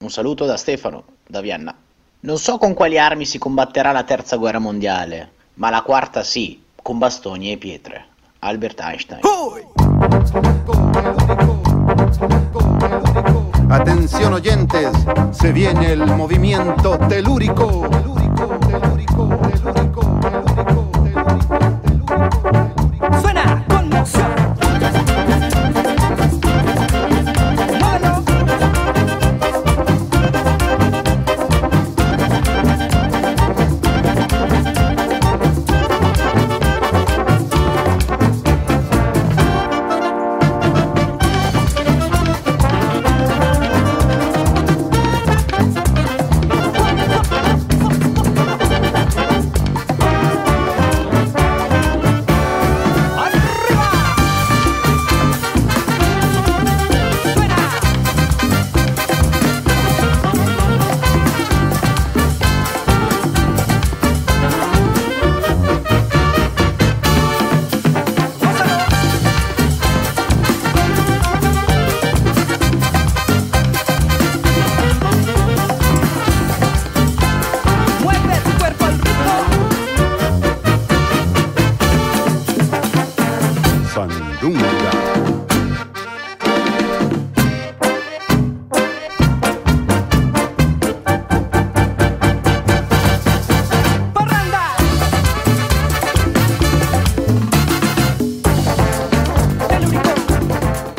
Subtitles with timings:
[0.00, 1.74] Un saluto da Stefano, da Vienna.
[2.20, 6.62] Non so con quali armi si combatterà la terza guerra mondiale, ma la quarta sì,
[6.80, 8.06] con bastoni e pietre.
[8.38, 9.20] Albert Einstein.
[13.68, 18.17] Atención oyentes, se viene el movimiento telúrico.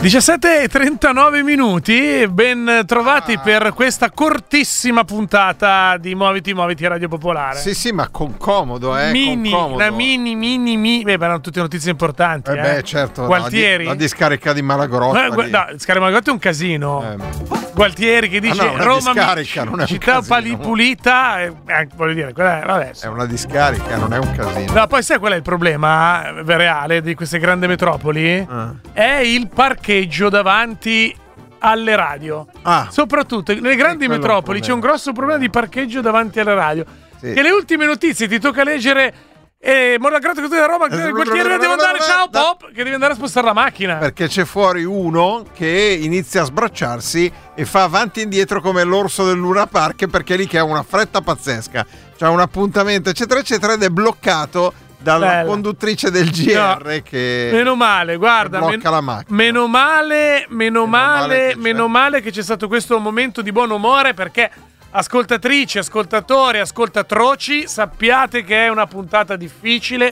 [0.02, 3.40] 17 e 39 minuti, ben trovati Ah.
[3.40, 7.58] per questa cortissima puntata di Muoviti Muoviti Radio Popolare.
[7.60, 9.12] Sì, sì, ma con comodo, eh.
[9.12, 9.76] mini, con comodo.
[9.76, 11.04] una mini, mini, mini.
[11.04, 12.50] Beh, erano tutte notizie importanti.
[12.52, 13.26] Eh Eh, beh, certo.
[13.26, 13.84] Gualtieri.
[13.84, 15.26] La, di- la discarica di Malagrotta.
[15.26, 15.50] Eh, gu- lì.
[15.52, 17.04] no, Scaramagotto è un casino.
[17.04, 20.58] Eh, Gualtieri che dice no, una Roma discarica, non è città casino.
[20.58, 21.42] pulita.
[21.42, 24.74] eh, eh, voglio dire, quella è, vabbè, è una discarica, non è un casino.
[24.74, 28.46] No, poi sai qual è il problema eh, reale di queste grandi metropoli?
[28.50, 28.74] Ah.
[28.94, 29.88] È il parcheggio
[30.30, 31.16] davanti
[31.60, 32.48] alle radio.
[32.64, 32.88] Ah.
[32.90, 36.86] Soprattutto nelle grandi metropoli c'è un grosso problema di parcheggio davanti alle radio.
[37.20, 37.34] Sì.
[37.34, 39.14] Che le ultime notizie ti tocca leggere.
[39.62, 42.94] Eh, Monagrato che tu da Roma, che il quartiere devo andare, ciao Pop, che devi
[42.94, 43.96] andare a spostare la macchina.
[43.96, 49.26] Perché c'è fuori uno che inizia a sbracciarsi e fa avanti e indietro come l'orso
[49.26, 51.86] del Luna Park perché è lì che ha una fretta pazzesca.
[52.18, 55.46] C'ha un appuntamento, eccetera, eccetera, ed è bloccato dalla Bella.
[55.50, 58.58] conduttrice del GR No, che Meno male, guarda.
[58.60, 59.36] blocca men- la macchina.
[59.38, 61.56] Meno male, meno, male male, c'è.
[61.56, 64.52] meno male che c'è stato questo momento di buon umore perché
[64.92, 70.12] ascoltatrici, ascoltatori, ascoltatroci, sappiate che è una puntata difficile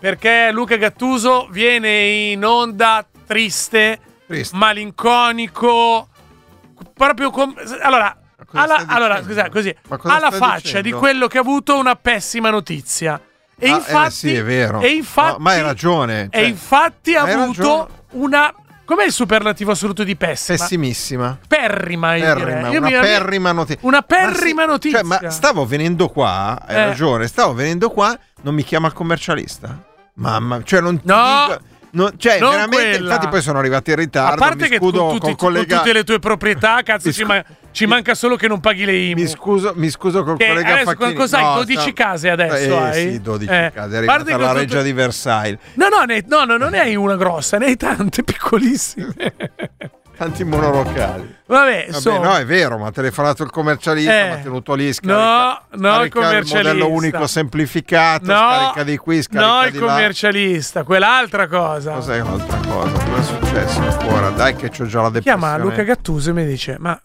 [0.00, 4.56] perché Luca Gattuso viene in onda triste, Triste.
[4.56, 6.08] malinconico,
[6.92, 8.14] proprio com- allora,
[8.52, 10.88] alla, allora, scusa, così, alla faccia dicendo?
[10.88, 13.20] di quello che ha avuto una pessima notizia.
[13.58, 14.80] E Ah, eh, infatti, sì, è vero.
[14.80, 17.88] E infatti, No, ma hai ragione, E cioè, infatti ha avuto ragione.
[18.10, 18.54] una.
[18.84, 20.58] Com'è il superlativo assoluto di pessima?
[20.58, 21.38] pessimissima.
[21.48, 22.34] Perrima, io.
[22.34, 23.78] Perrima, Io una mi- perrima notizia.
[23.88, 24.98] Una perrima Ma sì, notizia.
[25.00, 26.84] Cioè, ma stavo venendo qua, hai Eh.
[26.88, 29.82] ragione, stavo venendo qua, non mi chiama il commercialista.
[30.16, 31.60] Mamma, cioè non ti No, dico-
[31.92, 33.12] non- cioè non veramente, quella.
[33.14, 35.66] infatti poi sono arrivati in A ritardo, parte mi che scudo con, col tutti- collega
[35.66, 37.42] con tutte le tue proprietà, cazzo, ci, ma-
[37.74, 39.20] ci manca solo che non paghi le IMU.
[39.20, 41.12] mi scuso, mi scuso col Che collega adesso Facchini.
[41.14, 41.42] cos'hai?
[41.42, 43.10] No, 12 sta- case adesso eh, hai?
[43.10, 45.58] Sì, 12 Eh, case, è che la reggia tutto- di Versailles.
[45.74, 49.14] No, no, ne, no, no, non ne hai una grossa, ne hai tante piccolissime.
[50.16, 51.22] Tanti monolocali.
[51.46, 52.28] Vabbè, Vabbè, insomma.
[52.28, 54.26] no, è vero, mi ha telefonato il commercialista, Eh.
[54.26, 55.18] mi ha tenuto lì, No, scarica,
[55.72, 56.56] no, il scarica commercialista.
[56.72, 59.86] modello unico semplificato, scarica di qui, scarica no, il di là.
[59.86, 61.94] commercialista, quell'altra cosa.
[61.94, 62.92] Cos'è un'altra cosa?
[62.92, 64.28] Cosa è successo ancora?
[64.30, 65.38] Dai che c'ho già la depressione.
[65.40, 66.96] chiama Luca Gattuso e mi dice: Ma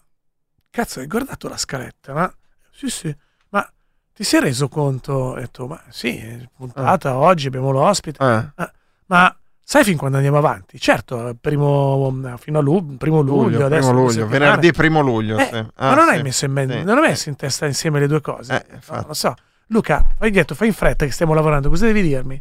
[0.70, 2.12] cazzo, hai guardato la scaletta?
[2.12, 2.32] Ma
[2.70, 3.14] sì, sì,
[3.50, 3.68] ma
[4.14, 5.12] ti sei reso conto?
[5.12, 8.22] Ho detto: Ma sì, puntata oggi, abbiamo l'ospite.
[8.22, 8.50] Eh.
[8.54, 8.72] Ah,
[9.06, 10.78] ma sai fin quando andiamo avanti?
[10.78, 15.38] Certo, primo, fino a lu- primo luglio, Luglio, adesso primo luglio, venerdì primo luglio.
[15.38, 15.52] Eh, sì.
[15.52, 16.84] ma Ah, non sì, hai messo in mente, sì.
[16.84, 18.66] non hai messo in testa insieme le due cose?
[18.68, 19.34] Eh, No, lo so.
[19.66, 22.40] Luca, fai dietro, fai in fretta che stiamo lavorando, cosa devi dirmi?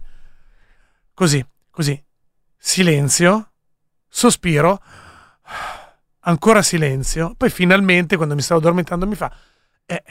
[1.13, 2.01] Così, così.
[2.57, 3.51] Silenzio,
[4.07, 4.81] sospiro,
[6.21, 7.33] ancora silenzio.
[7.37, 9.31] Poi finalmente, quando mi stavo addormentando, mi fa:
[9.85, 10.03] Eh,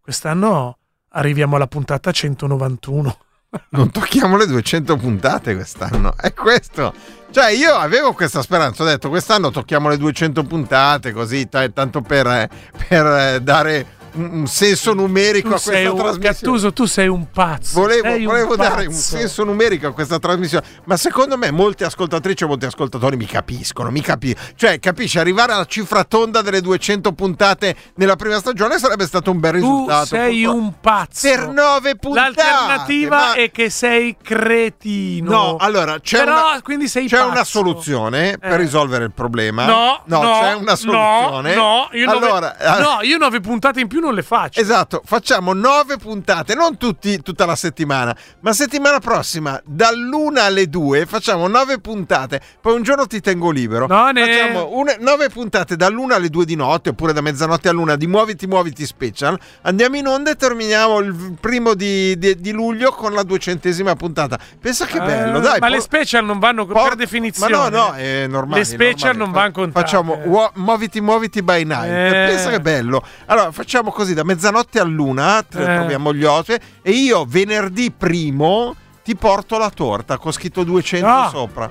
[0.00, 0.78] quest'anno
[1.10, 3.18] arriviamo alla puntata 191.
[3.70, 6.14] Non tocchiamo le 200 puntate quest'anno.
[6.16, 6.94] È questo.
[7.30, 8.82] Cioè, io avevo questa speranza.
[8.82, 12.48] Ho detto, quest'anno tocchiamo le 200 puntate, così, t- tanto per, eh,
[12.88, 16.34] per, eh, dare un, un senso numerico Tu a sei questa un trasmissione.
[16.34, 17.80] Gattuso, tu sei un pazzo.
[17.80, 19.16] Volevo, sei volevo dare un pazzo.
[19.16, 23.90] senso numerico a questa trasmissione, ma secondo me molte ascoltatrici e molti ascoltatori mi capiscono,
[23.90, 29.06] mi capi- cioè capisci, arrivare alla cifra tonda delle 200 puntate nella prima stagione sarebbe
[29.06, 30.06] stato un bel Tu risultato.
[30.06, 31.28] sei Purtroppo- un pazzo.
[31.28, 32.32] per nove puntate.
[32.36, 35.30] L'alternativa ma- è che sei cretino.
[35.30, 37.30] No, allora c'è, Però, una, quindi sei c'è pazzo.
[37.30, 38.56] una soluzione per Eh.
[38.56, 39.64] risolvere il problema.
[39.66, 41.54] No, no, c'è una soluzione.
[41.54, 44.60] No, no, io nove, allora, eh, no, io nove puntate in più non le faccio.
[44.60, 51.06] Esatto, facciamo nove puntate, non tutti, tutta la settimana, ma settimana prossima, dall'una alle due,
[51.06, 52.40] facciamo nove puntate.
[52.60, 53.86] Poi un giorno ti tengo libero.
[53.86, 57.96] No, ne- Facciamo une- nove puntate dall'una alle due di notte, oppure da mezzanotte all'una
[57.96, 59.38] di Muoviti Muoviti Special.
[59.62, 64.38] Andiamo in onda e terminiamo il primo di, di- di luglio con la duecentesima puntata.
[64.60, 65.58] Pensa che bello, Eh, dai.
[65.60, 67.54] ma po- le special non vanno Porta- per definizione.
[67.56, 68.58] Ma no, no, è normale.
[68.60, 69.18] Le special normale.
[69.18, 69.80] non vanno contate.
[69.84, 71.84] Facciamo uo- muoviti, muoviti by night.
[71.84, 72.24] Eh.
[72.28, 73.02] Pensa che bello.
[73.26, 75.64] Allora, facciamo così da mezzanotte all'una, t- Eh.
[75.64, 78.74] troviamo gli ospiti e io venerdì primo
[79.04, 81.28] ti porto la torta con scritto 200 No.
[81.28, 81.70] sopra.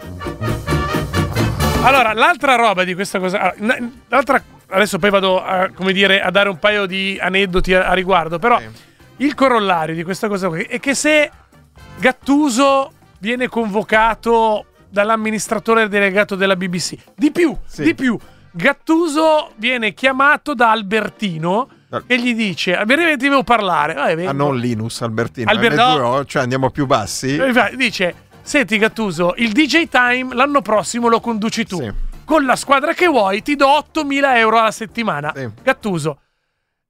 [1.83, 3.53] Allora, l'altra roba di questa cosa.
[3.57, 4.41] n- l'altra.
[4.73, 8.39] Adesso poi vado a, come dire, a dare un paio di aneddoti a, a riguardo.
[8.39, 8.67] Però Sì.
[9.17, 11.29] il corollario di questa cosa è che se
[11.99, 17.83] Gattuso viene convocato dall'amministratore delegato della BBC, di più, Sì.
[17.83, 18.17] di più,
[18.51, 23.95] Gattuso viene chiamato da Albertino Dal- e gli dice: A breve ti devo parlare.
[23.95, 25.49] Ah, Ah, non Linus Albertino.
[25.49, 27.35] Albert- M2O, cioè andiamo più bassi.
[27.35, 31.81] E infatti Dice: Senti, Gattuso, il DJ Time l'anno prossimo lo conduci tu.
[31.81, 31.91] Sì.
[32.23, 35.33] Con la squadra che vuoi ti do 8.000 euro alla settimana.
[35.35, 35.49] Sì.
[35.61, 36.21] Gattuso.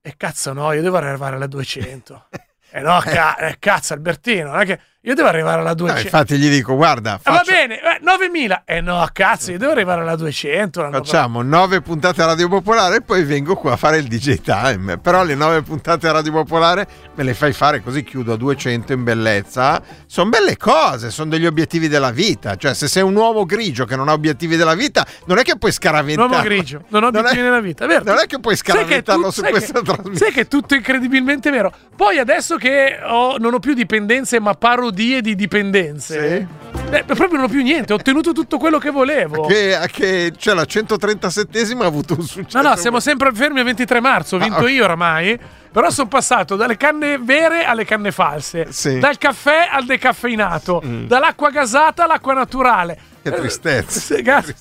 [0.03, 2.27] E cazzo, no, io devo arrivare alla 200.
[2.74, 6.01] E no, ca- eh, cazzo, Albertino, non è che io devo arrivare alla No, 200.
[6.03, 8.62] infatti gli dico, guarda, Eh, va faccio- bene, eh, 9.000.
[8.65, 10.81] E no, cazzo, io devo arrivare alla 200.
[10.81, 14.42] l'anno Facciamo nove puntate a Radio Popolare e poi vengo qua a fare il DJ
[14.42, 15.00] Time.
[15.00, 18.94] Però le nove puntate a Radio Popolare me le fai fare così chiudo a 200
[18.94, 19.81] in bellezza.
[20.06, 22.56] Sono belle cose, sono degli obiettivi della vita.
[22.56, 25.57] Cioè, se sei un uomo grigio che non ha obiettivi della vita, non è che
[25.57, 26.27] puoi scaraventare.
[26.27, 28.03] L'uomo grigio, non ho obiettivi è- nella vita, vero?
[28.03, 30.15] Non è che puoi scaraventarlo tu- su questa che- trasmissione.
[30.18, 31.74] Sai che è tutto incredibilmente vero.
[31.95, 34.53] Poi adesso che ho- non ho più dipendenze, ma
[34.91, 36.47] parodie di dipendenze,
[36.91, 37.93] eh, proprio non ho più niente.
[37.93, 39.45] Ho ottenuto tutto quello che volevo.
[39.45, 42.61] Che, che cioè la 137esima ha avuto un successo.
[42.61, 44.35] No, no, siamo sempre fermi al 23 marzo.
[44.35, 45.39] Ho vinto Ah, io oramai.
[45.71, 48.67] Però sono passato dalle canne vere alle canne false.
[48.71, 48.99] Sì.
[48.99, 50.81] Dal caffè al decaffeinato.
[50.85, 51.05] Mm.
[51.07, 52.97] Dall'acqua gasata all'acqua naturale.
[53.23, 53.99] Che tristezza.
[54.15, 54.53] Sì, cazzo.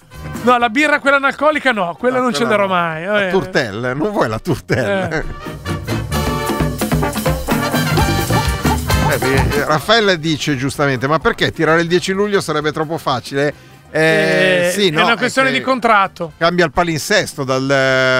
[0.42, 2.74] No, la birra quella analcolica no, quella No, non quella cederò no.
[2.74, 3.04] mai.
[3.06, 3.30] La Eh.
[3.30, 5.08] turtelle, non vuoi la turtelle?
[5.10, 5.24] Eh.
[9.12, 13.54] Eh, Raffaella dice giustamente: Ma perché tirare il 10 luglio sarebbe troppo facile?
[13.92, 16.32] Eh, Eh, sì, no, è una questione che di contratto.
[16.38, 17.66] Cambia il palinsesto dal,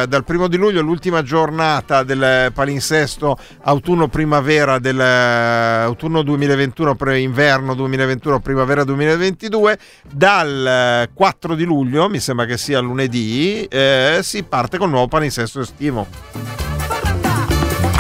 [0.08, 8.40] dal primo di luglio, l'ultima giornata del palinsesto autunno-primavera del autunno 2021, pre- inverno 2021,
[8.40, 9.78] primavera 2022.
[10.10, 15.60] Dal 4 di luglio, mi sembra che sia lunedì, eh, si parte col nuovo palinsesto
[15.60, 16.69] estivo.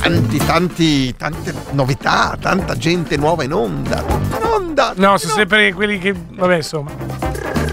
[0.00, 4.02] Tanti, tanti, tante novità, tanta gente nuova in onda.
[4.08, 4.92] In onda!
[4.96, 6.14] No, sono sempre quelli che.
[6.14, 6.90] Vabbè, insomma.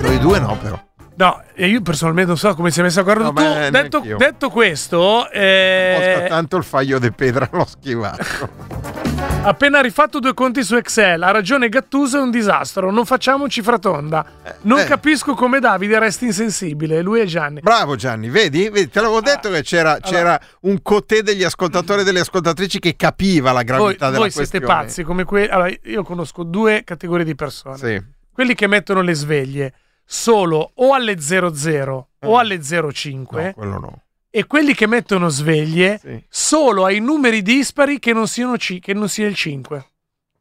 [0.02, 0.87] Noi due no, però.
[1.18, 3.70] No, e io personalmente non so come si è messa a guardare.
[3.72, 8.86] No, tu, detto, detto questo, eh, tanto il faglio di pedra l'ho schivato.
[9.42, 12.92] appena rifatto due conti su Excel, ha ragione Gattuso, è un disastro.
[12.92, 14.26] Non facciamo cifra tonda.
[14.62, 14.86] Non eh.
[14.86, 17.02] capisco come Davide resti insensibile.
[17.02, 17.62] Lui e Gianni.
[17.62, 18.70] Bravo Gianni, vedi?
[18.70, 22.96] Vedi, Te l'avevo detto che c'era, c'era un cotè degli ascoltatori e delle ascoltatrici che
[22.96, 24.82] capiva la Voi, gravità della voi siete questione.
[24.82, 27.78] pazzi come que- Allora, io conosco due categorie di persone.
[27.78, 28.04] Sì.
[28.32, 29.74] Quelli che mettono le sveglie
[30.10, 33.46] solo o alle 00 o alle 05 Eh.
[33.48, 34.02] No, quello no.
[34.30, 36.24] e quelli che mettono sveglie Sì.
[36.30, 39.86] solo ai numeri dispari che non siano C, che non sia il 5.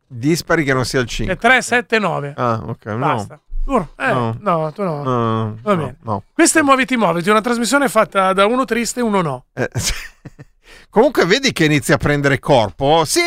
[0.07, 1.35] Dispari che non sia il 5.
[1.35, 2.35] È 3, 7, 9.
[2.37, 2.99] Ah, ok, no.
[2.99, 3.41] Basta.
[3.65, 4.37] Tu- eh, no.
[4.39, 4.73] No.
[4.73, 5.03] tu no.
[5.03, 5.97] No, Va no, bene.
[6.03, 6.23] no.
[6.33, 9.47] Questa è Muoviti Muoviti, una trasmissione fatta da uno triste e uno no.
[9.53, 9.69] Eh.
[10.97, 13.03] Comunque vedi che inizia a prendere corpo.
[13.05, 13.21] Sì,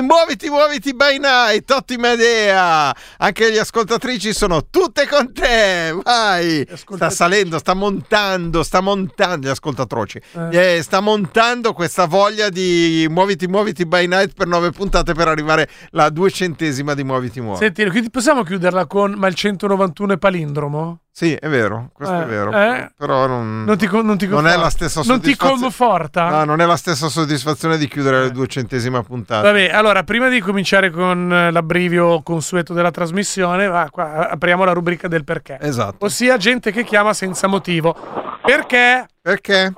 [0.00, 2.96] muoviti, muoviti by night, ottima idea.
[3.18, 5.94] Anche le ascoltatrici sono tutte con te.
[6.02, 6.66] Vai.
[6.72, 10.18] Sta salendo, sta montando, sta montando le ascoltatrici.
[10.50, 10.76] Eh.
[10.76, 15.68] Eh, sta montando questa voglia di muoviti, muoviti by night per nove puntate per arrivare
[15.92, 17.64] alla duecentesima di muoviti, muoviti.
[17.64, 21.00] Senti, quindi possiamo chiuderla con ma il 191 è palindromo?
[21.12, 22.50] Sì, è vero, questo Eh, è vero.
[22.52, 22.92] eh.
[22.96, 24.60] Però non, Non ti, non ti non è conforta?
[24.60, 25.60] la stessa Non ti soddisfazione.
[25.60, 26.28] conforta?
[26.30, 29.42] No, non è la stessa soddisfazione di chiudere la duecentesima puntata.
[29.42, 34.72] Vabbè, allora, prima di cominciare con eh, l'abbrivio consueto della trasmissione, va, qua, apriamo la
[34.72, 35.58] rubrica del perché.
[35.60, 36.06] Esatto.
[36.06, 37.94] Ossia gente che chiama senza motivo.
[38.42, 39.06] Perché?
[39.20, 39.72] Perché?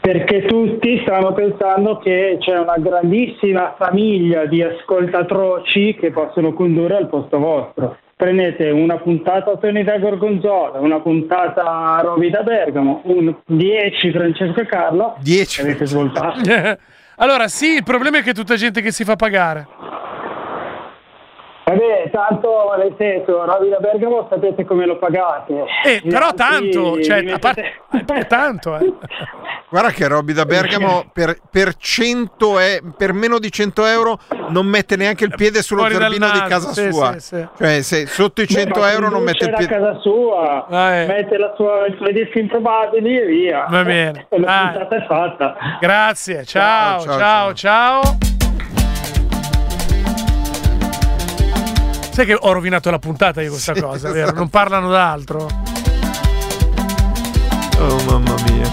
[0.00, 7.08] perché tutti stanno pensando che c'è una grandissima famiglia di ascoltatroci che possono condurre al
[7.08, 7.96] posto vostro.
[8.24, 14.12] Prendete una puntata a Tony da Gorgonzola, una puntata a Roby da Bergamo, un 10
[14.12, 15.60] Francesco e Carlo, 10.
[15.60, 16.40] e avete svoltato.
[17.16, 19.66] allora, sì, il problema è che è tutta gente che si fa pagare.
[21.64, 25.64] Vabbè, tanto nel senso, Roby da Bergamo sapete come lo pagate.
[25.84, 28.92] Eh, però tanto, cioè, a parte- mettete- è tanto, eh.
[29.68, 34.18] Guarda che Robby da Bergamo per, per 100 e- per meno di 100 euro
[34.50, 37.12] non mette neanche il piede sullo Fuori zerbino di casa sì, sua.
[37.14, 37.48] sì, sì.
[37.58, 39.74] Cioè, se sotto i 100 Beh, euro non mette il piede.
[39.74, 41.06] a casa sua, Vai.
[41.08, 43.66] mette la sua, i suoi dischi improbabili e via.
[43.68, 44.26] Va bene.
[44.30, 45.56] E la puntata è fatta.
[45.80, 48.33] Grazie, ciao, Ciao, ciao, ciao, ciao.
[52.14, 54.26] Sai che ho rovinato la puntata di questa Sì, cosa, vero?
[54.26, 54.38] esatto.
[54.38, 55.48] Non parlano d'altro.
[57.78, 58.70] Oh mamma mia.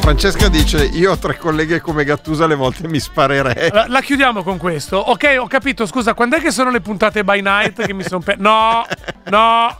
[0.00, 3.70] Francesca dice: Io ho tre colleghe come Gattusa, alle volte mi sparerei.
[3.70, 4.96] La, la chiudiamo con questo.
[4.96, 5.86] Ok, ho capito.
[5.86, 8.38] Scusa, quando è che sono le puntate by night che mi sono per...
[8.38, 8.84] No,
[9.26, 9.76] no.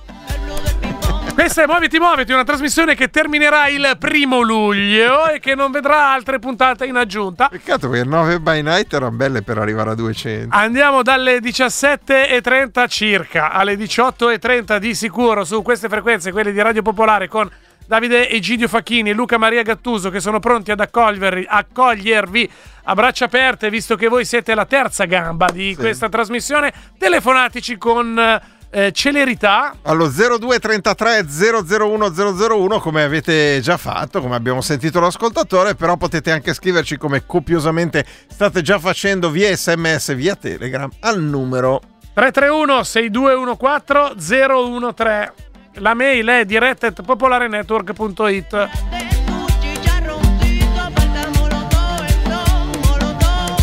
[1.39, 6.13] Questa è Muoviti Muoviti, una trasmissione che terminerà il primo luglio e che non vedrà
[6.13, 7.47] altre puntate in aggiunta.
[7.49, 10.49] Peccato che 9 by night erano belle per arrivare a 200.
[10.57, 17.29] Andiamo dalle 17.30 circa alle 18.30 di sicuro su queste frequenze, quelle di Radio Popolare,
[17.29, 17.49] con
[17.87, 22.51] Davide Egidio Facchini e Luca Maria Gattuso che sono pronti ad accogliervi, accogliervi
[22.83, 26.73] a braccia aperte, visto che voi siete la terza gamba di questa trasmissione.
[26.99, 29.75] Telefonatici con eh, celerità.
[29.83, 36.55] Allo 0233 001 001 come avete già fatto, come abbiamo sentito l'ascoltatore, però potete anche
[36.55, 41.81] scriverci come copiosamente state già facendo via sms, via telegram al numero
[42.15, 45.33] 331 6214 013.
[45.75, 49.18] La mail è diretta.popolarenetwork.it.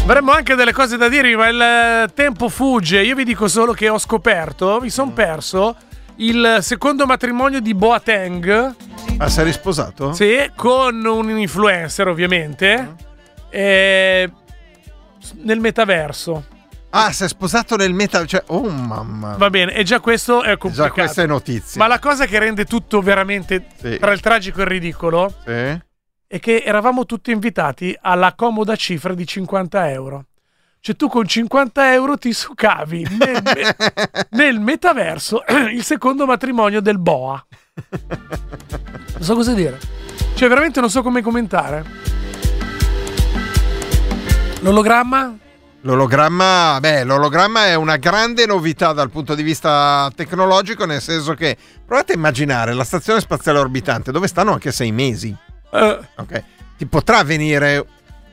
[0.08, 3.02] Avremmo anche delle cose da dirvi, ma il eh, tempo fugge.
[3.02, 5.76] Io vi dico solo che ho scoperto, mi sono perso
[6.18, 8.76] il secondo matrimonio di Boateng.
[9.18, 10.14] Ah, sei risposato?
[10.14, 12.96] Sì, con un influencer, ovviamente.
[13.50, 14.32] eh,
[15.42, 16.46] nel metaverso.
[16.92, 19.36] Ah, sei sposato nel meta, cioè oh mamma.
[19.38, 20.88] Va bene, e già questo è complicato.
[20.88, 21.82] Già questa è notizia.
[21.82, 23.98] Ma la cosa che rende tutto veramente Sì.
[24.00, 25.82] tra il tragico e il ridicolo Sì.
[26.28, 30.26] È che eravamo tutti invitati alla comoda cifra di 50 euro.
[30.80, 33.42] Cioè tu con 50 euro ti sucavi nel,
[34.32, 37.44] nel metaverso il secondo matrimonio del Boa.
[37.92, 39.80] Non so cosa dire.
[40.36, 41.84] Cioè veramente non so come commentare.
[44.62, 45.38] L'ologramma?
[45.82, 51.56] L'ologramma, beh, l'ologramma è una grande novità dal punto di vista tecnologico, nel senso che
[51.86, 55.36] provate a immaginare la stazione spaziale orbitante dove stanno anche sei mesi.
[55.72, 56.44] Eh, Ok.
[56.78, 57.86] Ti potrà venire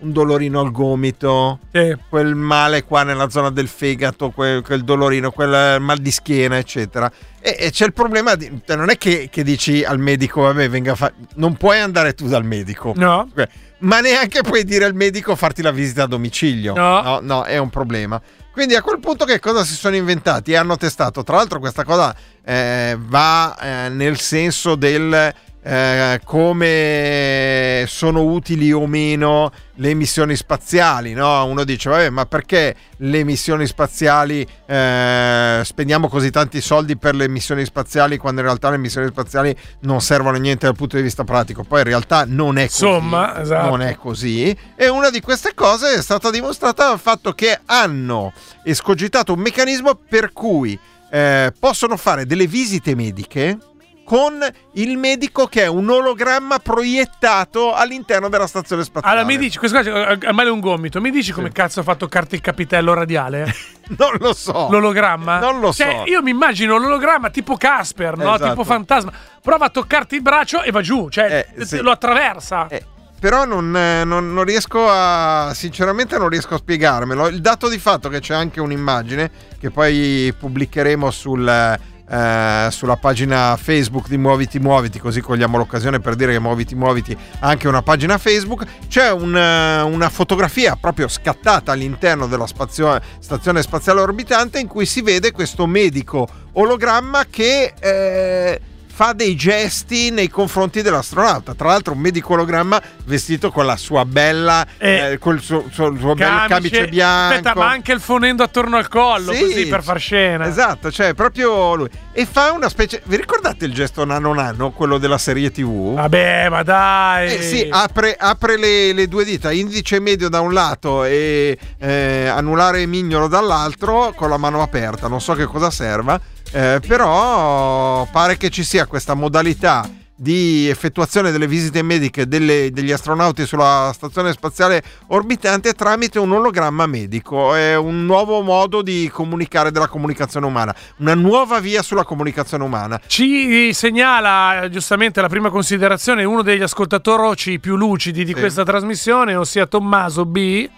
[0.03, 1.97] un dolorino al gomito, sì.
[2.09, 7.11] quel male qua nella zona del fegato, quel, quel dolorino, quel mal di schiena, eccetera.
[7.41, 10.69] E, e c'è il problema, di, cioè, non è che, che dici al medico, vabbè,
[10.69, 11.13] venga a fa-".
[11.35, 12.93] Non puoi andare tu dal medico.
[12.97, 13.29] No.
[13.31, 13.49] Ok.
[13.79, 16.75] Ma neanche puoi dire al medico farti la visita a domicilio.
[16.75, 17.01] No.
[17.03, 18.21] no, no, è un problema.
[18.53, 20.53] Quindi a quel punto che cosa si sono inventati?
[20.53, 25.35] E hanno testato, tra l'altro questa cosa eh, va eh, nel senso del
[25.65, 31.45] eh, come sono utili o meno le missioni spaziali, no?
[31.45, 37.29] Uno dice, vabbè, ma perché le missioni spaziali eh, spendiamo così tanti soldi per le
[37.29, 41.03] missioni spaziali quando in realtà le missioni spaziali non servono a niente dal punto di
[41.03, 41.63] vista pratico?
[41.63, 42.85] Poi in realtà non è così.
[42.85, 43.69] Insomma, esatto.
[43.69, 44.57] Non è così.
[44.75, 48.33] E una di queste cose è stata dimostrata dal fatto che hanno
[48.65, 50.79] escogitato un meccanismo per cui
[51.11, 53.59] eh, possono fare delle visite mediche
[54.05, 54.39] con
[54.75, 59.19] il medico che è un ologramma proiettato all'interno della stazione spaziale.
[59.21, 61.83] Allora mi dici, questo qua è a male un gomito, mi dici come cazzo ha
[61.83, 63.53] fatto toccarti il capitello radiale?
[63.99, 64.69] Non lo so.
[64.71, 65.39] L'ologramma?
[65.41, 65.83] Non lo so.
[65.83, 68.35] Cioè, io mi immagino l'ologramma tipo Casper, no?
[68.35, 68.51] Esatto.
[68.51, 69.13] Tipo fantasma.
[69.43, 71.79] Prova a toccarti il braccio e va giù, cioè Eh, sì.
[71.81, 72.69] lo attraversa.
[72.69, 72.83] Eh,
[73.21, 75.51] però non, eh, non- non riesco a.
[75.53, 77.27] Sinceramente, non riesco a spiegarmelo.
[77.27, 79.31] Il dato di fatto che c'è anche un'immagine
[79.61, 81.79] che poi pubblicheremo sul,
[82.09, 87.17] eh, sulla pagina Facebook di Muoviti Muoviti, così cogliamo l'occasione per dire che Muoviti Muoviti
[87.41, 88.65] ha anche una pagina Facebook.
[88.89, 94.87] C'è un, eh, una fotografia proprio scattata all'interno della spazio- stazione spaziale orbitante in cui
[94.87, 97.73] si vede questo medico ologramma che.
[97.79, 98.61] eh,
[98.95, 101.55] fa dei gesti nei confronti dell'astronauta.
[101.55, 106.15] Tra l'altro, un medicologramma vestito con la sua bella, Eh, eh, col suo, suo- suo
[106.15, 107.35] Camice- camice bianco.
[107.37, 110.47] Aspetta, ma anche il fonendo attorno al collo, Sì, così per far scena.
[110.47, 111.89] Esatto, cioè proprio lui.
[112.13, 113.01] E fa una specie.
[113.05, 115.95] Vi ricordate il gesto nano nano, quello della serie TV?
[115.95, 117.35] Vabbè, ma dai.
[117.37, 122.27] Eh sì, apre, apre le, le due dita, indice medio da un lato e eh,
[122.27, 125.09] anulare mignolo dall'altro con la mano aperta.
[125.09, 126.21] Non so che cosa serva,
[126.53, 132.93] eh, però pare che ci sia questa modalità di effettuazione delle visite mediche delle- degli
[132.93, 137.57] astronauti sulla stazione spaziale orbitante tramite un ologramma medico.
[137.57, 143.01] È un nuovo modo di comunicare della comunicazione umana, una nuova via sulla comunicazione umana.
[143.05, 148.39] Ci segnala giustamente la prima considerazione uno degli ascoltatori più lucidi di Sì.
[148.39, 150.69] questa trasmissione, ossia Tommaso B.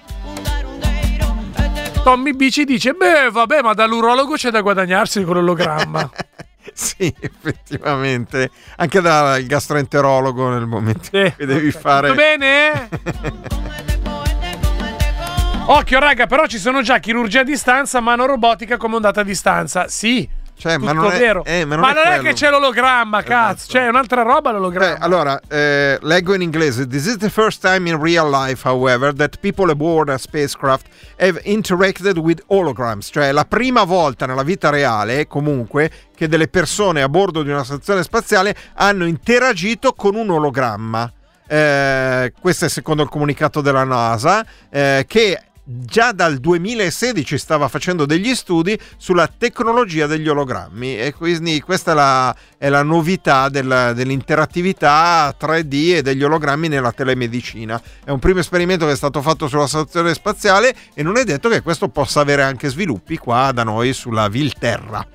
[2.05, 6.11] Tommy B ci dice: Beh, vabbè, ma dall'urologo c'è da guadagnarsi con l'ologramma.
[6.73, 8.51] Sì, effettivamente.
[8.77, 11.33] Anche dal gastroenterologo nel momento Sì.
[11.37, 12.09] cui devi fare.
[12.09, 12.89] Tutto bene?
[15.67, 19.89] Occhio, raga, però ci sono già chirurgia a distanza, mano robotica come ondata a distanza.
[19.89, 22.23] Sì, Cioè, ma non è, eh, ma non è quello.
[22.23, 23.69] che c'è l'ologramma, cazzo.
[23.69, 23.79] Esatto.
[23.79, 24.95] C'è un'altra roba l'ologramma.
[24.95, 26.87] Eh, allora, eh, leggo in inglese.
[26.87, 30.87] This is the first time in real life, however, that people aboard a spacecraft
[31.19, 33.11] have interacted with holograms.
[33.13, 37.51] Cioè, è la prima volta nella vita reale, comunque, che delle persone a bordo di
[37.51, 41.13] una stazione spaziale hanno interagito con un ologramma.
[41.47, 48.05] Eh, questo è secondo il comunicato della NASA, eh, che già dal 2016 stava facendo
[48.05, 53.93] degli studi sulla tecnologia degli ologrammi e quindi questa è la, è la novità del-
[53.95, 57.81] dell'interattività 3D e degli ologrammi nella telemedicina.
[58.05, 61.49] È un primo esperimento che è stato fatto sulla stazione spaziale e non è detto
[61.49, 65.07] che questo possa avere anche sviluppi qua da noi sulla Vilterra.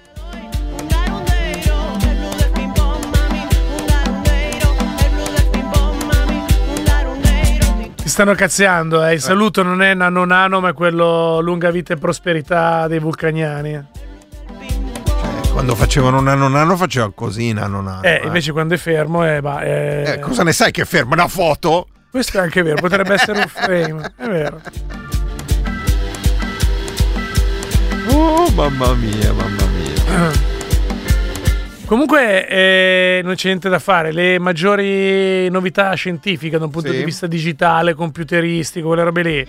[8.20, 9.14] Stanno cazziando, eh.
[9.14, 13.74] Il saluto non è nano nano, ma è quello lunga vita e prosperità dei vulcaniani.
[13.76, 13.86] Eh,
[15.54, 18.02] quando facevano nano nano faceva così nano nano.
[18.02, 19.40] Eh, invece quando è fermo è.
[19.40, 21.88] bah, è- Eh, cosa ne sai che ferma una foto?
[22.12, 24.14] Questo è anche vero, potrebbe essere un frame.
[24.18, 24.60] È vero.
[28.12, 30.58] Oh, mamma mia, mamma mia.
[31.90, 34.12] Comunque eh, non c'è niente da fare.
[34.12, 36.98] Le maggiori novità scientifiche da un punto Sì.
[36.98, 39.48] di vista digitale, computeristico, quelle robe lì,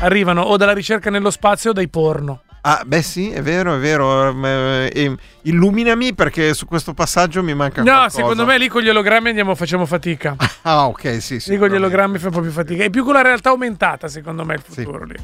[0.00, 2.40] arrivano o dalla ricerca nello spazio o dai porno.
[2.62, 4.26] Ah, beh sì, è vero, è vero.
[4.30, 8.16] ehm, eh, eh, illuminami perché su questo passaggio mi manca No, qualcosa.
[8.16, 10.34] secondo me lì con gli ologrammi andiamo, facciamo fatica.
[10.62, 11.50] Ah, ok, sì, sì.
[11.50, 12.84] Lì con gli ologrammi fa un po' più fatica.
[12.84, 14.82] È più con la realtà aumentata, secondo me, il Sì.
[14.82, 15.14] futuro lì.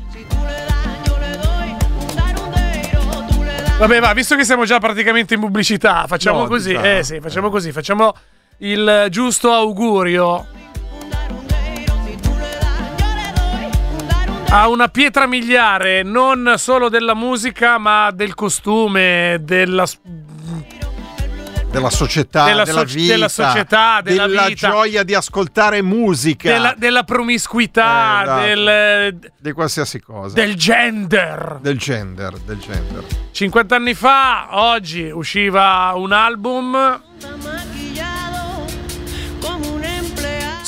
[3.82, 6.70] Vabbè, va, visto che siamo già praticamente in pubblicità, facciamo No, così.
[6.72, 7.72] Eh sì, facciamo così.
[7.72, 8.14] Facciamo
[8.58, 10.46] il giusto augurio
[14.50, 19.84] a una pietra miliare, non solo della musica, ma del costume, della,
[21.72, 24.68] Della società, Della della, soci- vita, della società, della vita.
[24.68, 28.40] gioia di ascoltare musica, della, della promiscuità, Eh, esatto.
[28.46, 30.34] del, di qualsiasi cosa.
[30.34, 31.58] del gender.
[31.62, 33.04] Del gender, del gender.
[33.30, 37.00] 50 anni fa, oggi, usciva un album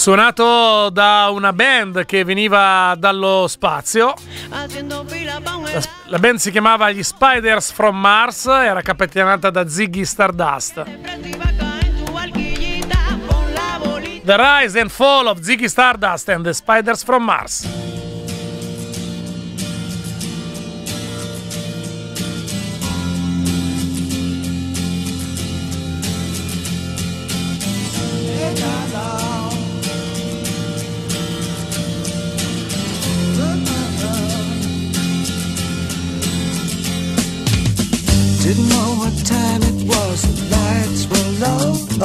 [0.05, 4.13] suonato da una band che veniva dallo spazio.
[6.09, 10.83] La, band si chiamava gli Spiders from Mars, era capitanata da Ziggy Stardust.
[14.25, 17.94] The Rise and Fall of Ziggy Stardust and the Spiders from Mars.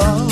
[0.02, 0.29] Oh.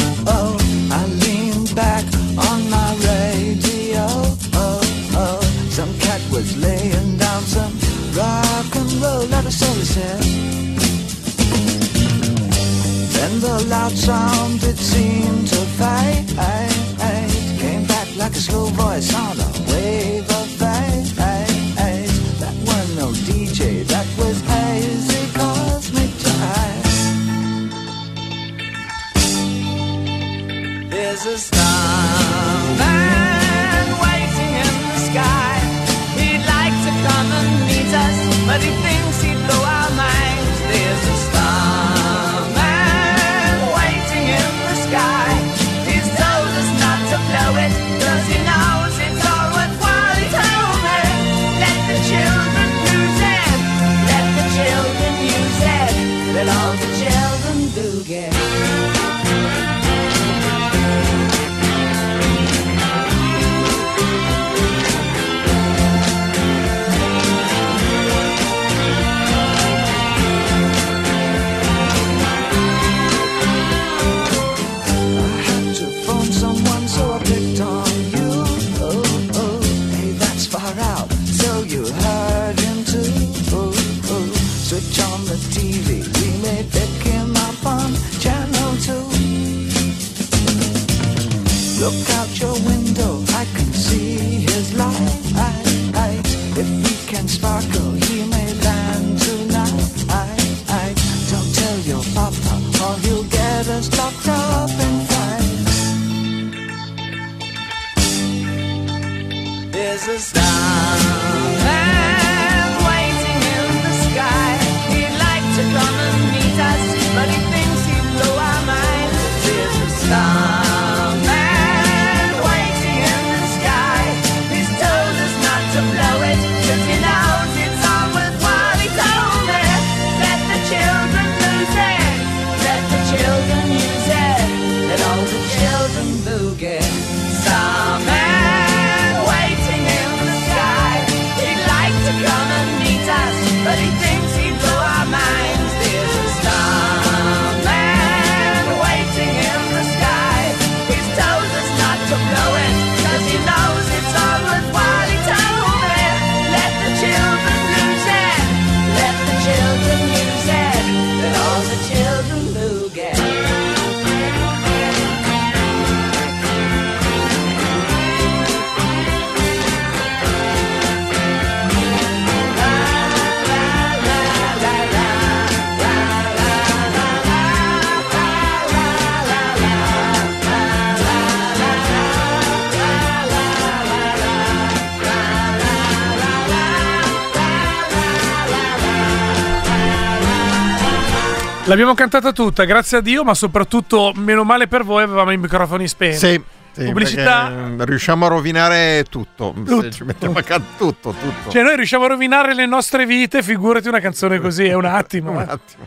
[191.68, 195.86] L'abbiamo cantata tutta, grazie a Dio, ma soprattutto, meno male per voi, avevamo i microfoni
[195.86, 196.16] spenti.
[196.16, 197.50] Sì, sì, Pubblicità.
[197.50, 199.52] eh, riusciamo a rovinare tutto.
[199.54, 199.90] Tutto.
[199.90, 201.50] ci mettiamo a can- tutto, tutto.
[201.50, 205.32] Cioè, noi riusciamo a rovinare le nostre vite, figurati una canzone così, è un attimo.
[205.36, 205.42] Un eh.
[205.42, 205.86] attimo.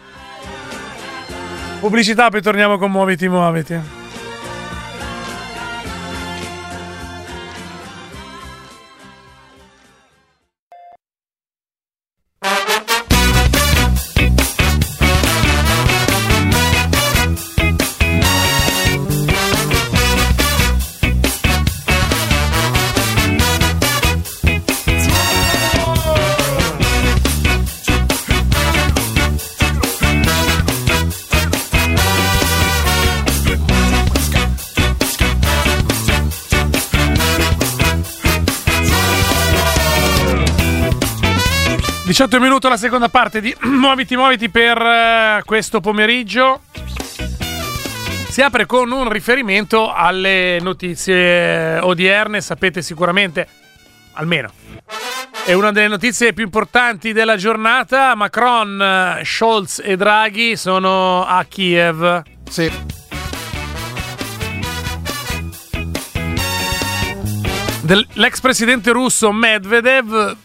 [1.79, 4.00] Pubblicità, poi torniamo con Muoviti, Muoviti.
[42.11, 46.63] 18 minuti la seconda parte di Muoviti, Muoviti per eh, questo pomeriggio.
[48.27, 53.47] Si apre con un riferimento alle notizie odierne, sapete sicuramente,
[54.15, 54.51] almeno,
[55.45, 58.13] è una delle notizie più importanti della giornata.
[58.13, 62.23] Macron, eh, Scholz e Draghi sono a Kiev.
[62.49, 62.69] Sì.
[68.15, 70.35] L'ex presidente russo Medvedev,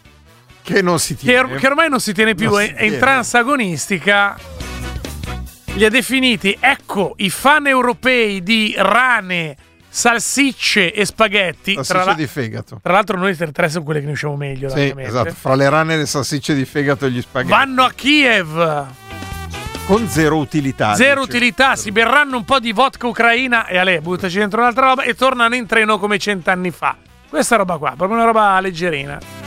[0.66, 1.38] Che non si che, tiene.
[1.52, 2.98] or- che ormai non si tiene più, Non è, è in tiene.
[2.98, 4.36] trans agonistica,
[5.74, 9.56] li ha definiti, ecco, i fan europei di rane,
[9.88, 11.74] salsicce e spaghetti.
[11.74, 12.80] Salsiccia la- di fegato.
[12.82, 14.68] tra l'altro noi tre tre sono quelle che ne usciamo meglio.
[14.70, 15.34] Sì, esatto.
[15.38, 17.50] Fra le rane e le salsicce di fegato e gli spaghetti.
[17.52, 18.86] Vanno a Kiev,
[19.86, 20.94] Con zero utilità.
[20.96, 21.36] zero dice.
[21.36, 25.14] utilità, si berranno un po' di vodka ucraina e ale, buttaci dentro un'altra roba e
[25.14, 26.96] tornano in treno come cent'anni fa.
[27.28, 29.44] Questa roba qua, proprio una roba leggerina.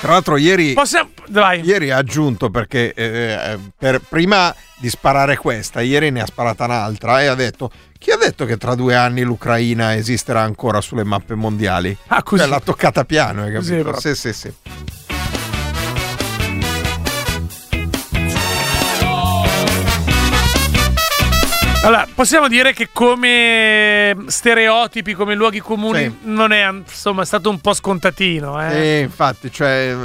[0.00, 0.72] Tra l'altro, ieri.
[0.72, 1.10] Possiamo...
[1.62, 6.64] Ieri ha aggiunto perché eh, eh, per, prima di sparare questa, ieri ne ha sparata
[6.64, 11.04] un'altra e ha detto: Chi ha detto che tra due anni l'Ucraina esisterà ancora sulle
[11.04, 11.96] mappe mondiali?
[12.08, 12.42] Ah, così.
[12.42, 14.00] Cioè, l'ha toccata piano, hai capito?
[14.00, 14.52] Sì, sì, sì.
[21.82, 26.16] Allora, possiamo dire che come stereotipi, come luoghi comuni, Sì.
[26.24, 28.60] non è insomma è stato un po' scontatino.
[28.62, 28.74] Eh.
[28.76, 29.96] E infatti, cioè,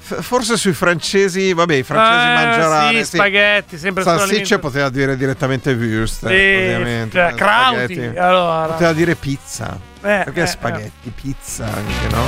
[0.00, 2.98] forse sui francesi, vabbè, i francesi Eh, mangeranno.
[2.98, 7.16] sì, spaghetti, sempre Salsicce poteva dire direttamente Wurst, Sì, ovviamente.
[7.16, 8.18] cioè, eh, spaghetti.
[8.18, 8.72] allora.
[8.72, 9.78] Poteva dire pizza.
[10.02, 12.24] Eh, Perché eh, spaghetti, pizza anche, no?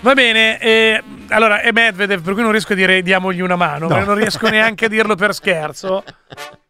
[0.00, 3.86] Va bene, eh, allora è Medvedev, per cui non riesco a dire diamogli una mano,
[3.86, 3.94] No.
[3.94, 6.02] perché non riesco neanche a dirlo per scherzo.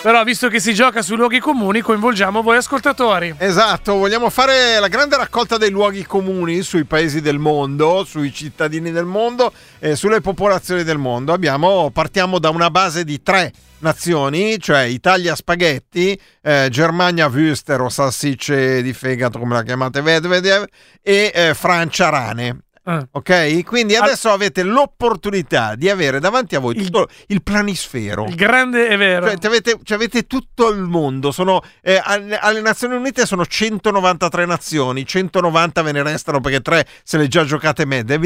[0.00, 3.34] Però, visto che si gioca sui luoghi comuni, coinvolgiamo voi ascoltatori.
[3.36, 8.92] Esatto, vogliamo fare la grande raccolta dei luoghi comuni sui paesi del mondo, sui cittadini
[8.92, 11.32] del mondo e sulle popolazioni del mondo.
[11.32, 17.88] Abbiamo, partiamo da una base di tre nazioni, cioè Italia spaghetti, eh, Germania Wüster o
[17.88, 20.64] salsicce di fegato come la chiamate Vedvedev
[21.02, 22.60] e eh, Francia rane.
[22.90, 23.06] Ah.
[23.12, 23.64] Ok?
[23.64, 28.24] Quindi Al- adesso avete l'opportunità di avere davanti a voi Il- tutto il planisfero.
[28.24, 29.26] Il grande è vero.
[29.26, 31.30] Cioè, ci avete, avete tutto il mondo.
[31.30, 37.18] Sono, eh, alle Nazioni Unite sono 193 nazioni, 190 ve ne restano perché tre se
[37.18, 38.18] le già giocate mezze.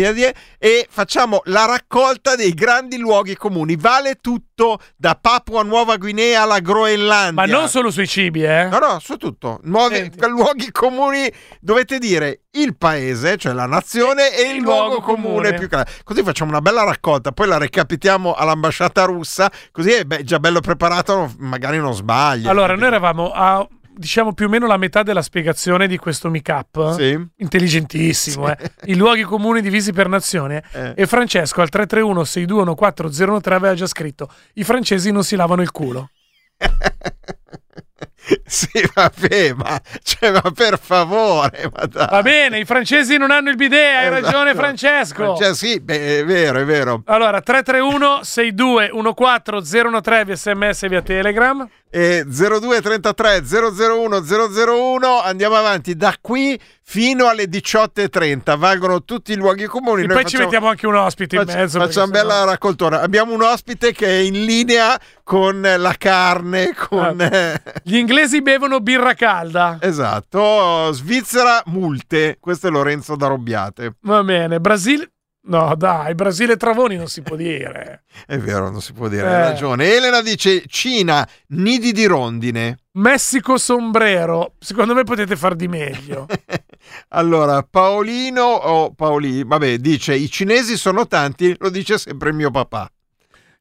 [0.59, 3.75] E facciamo la raccolta dei grandi luoghi comuni.
[3.77, 4.52] Vale tutto
[4.96, 7.33] da Papua Nuova Guinea alla Groenlandia.
[7.33, 8.68] Ma non solo sui cibi, eh.
[8.68, 9.61] No, no, su tutto.
[9.64, 10.27] Nuovi Senti.
[10.29, 15.22] luoghi comuni dovete dire il paese, cioè la nazione e il, Il luogo luogo comune,
[15.35, 15.55] comune.
[15.55, 15.90] più grande.
[16.05, 21.33] Così facciamo una bella raccolta, poi la recapitiamo all'ambasciata russa, così è già bello preparato,
[21.38, 22.51] magari non sbaglia.
[22.51, 26.95] Allora, noi eravamo a diciamo più o meno la metà della spiegazione di questo meetup.
[26.95, 27.19] Sì.
[27.37, 28.73] Intelligentissimo, eh.
[28.85, 30.63] I luoghi comuni divisi per nazione.
[30.73, 30.95] Eh.
[30.97, 36.11] E Francesco al 331 6214013 aveva già scritto: I francesi non si lavano il culo.
[38.53, 42.07] sì, vabbè, ma, cioè, ma per favore, ma.
[42.07, 44.25] Va bene, i francesi non hanno il bidet, hai Esatto.
[44.25, 45.37] ragione Francesco.
[45.37, 47.03] Cioè, sì, beh, è vero, è vero.
[47.07, 51.67] Allora, 331 6214013 via sms e via Telegram.
[51.95, 54.23] E 0233 001
[54.67, 60.15] 001 andiamo avanti da qui fino alle 18.30 valgono tutti i luoghi comuni E Noi
[60.17, 61.79] poi ci facciamo- mettiamo anche un ospite in Facci- mezzo.
[61.79, 63.01] Facciamo bella sennò- raccoltora.
[63.03, 67.21] Abbiamo un ospite che è in linea con la carne, con...
[67.21, 67.37] Ah.
[67.37, 69.79] eh, Gli inglesi bevono birra calda.
[69.81, 70.93] esatto.
[70.93, 72.37] Svizzera, multe.
[72.41, 73.95] Questo è Lorenzo da Robbiate.
[74.03, 75.11] Va bene, Brasile.
[75.45, 78.05] No, dai, Brasile Travoni non si può dire.
[78.27, 79.35] È vero, non si può dire, Eh.
[79.35, 79.93] hai ragione.
[79.93, 82.79] Elena dice Cina, nidi di rondine.
[82.93, 84.55] Messico sombrero.
[84.61, 86.29] Secondo me potete far di meglio.
[87.09, 92.89] allora, Paolino o Paoli, vabbè, dice i cinesi sono tanti, lo dice sempre mio papà.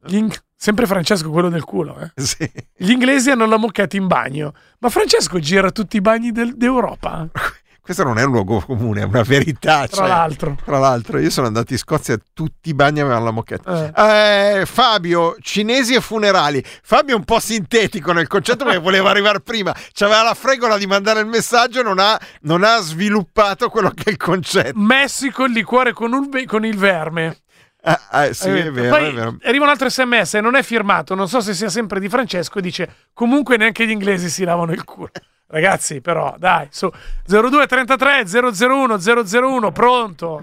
[0.06, 0.17] Gli
[0.63, 1.97] Sempre Francesco, quello del culo.
[1.97, 2.12] Eh.
[2.21, 2.47] Sì.
[2.78, 4.54] Gli inglesi hanno la moccata in bagno.
[4.78, 7.28] Ma Francesco gira tutti i bagni del- d'Europa.
[7.82, 9.88] Questo non è un luogo comune, è una verità.
[9.88, 10.56] Tra cioè, l'altro.
[10.63, 13.91] Tra l'altro, io sono andato in Scozia tutti i bagni avevano la moquette.
[13.95, 16.63] Eh, Fabio, cinesi e funerali.
[16.84, 19.76] Fabio è un po' sintetico nel concetto perché voleva arrivare prima.
[19.93, 24.10] C'aveva la fregola di mandare il messaggio non ha, non ha sviluppato quello che è
[24.12, 24.80] il concetto.
[24.80, 27.39] Messico il liquore con, un con il verme.
[27.84, 29.38] Ah, ah, sì, è vero, Poi è vero.
[29.44, 32.62] arriva un altro sms, non è firmato, non so se sia sempre di Francesco, e
[32.62, 35.10] dice comunque neanche gli inglesi si lavano il culo.
[35.48, 36.89] Ragazzi, però, dai, su
[37.26, 40.41] 0233 001 001, pronto?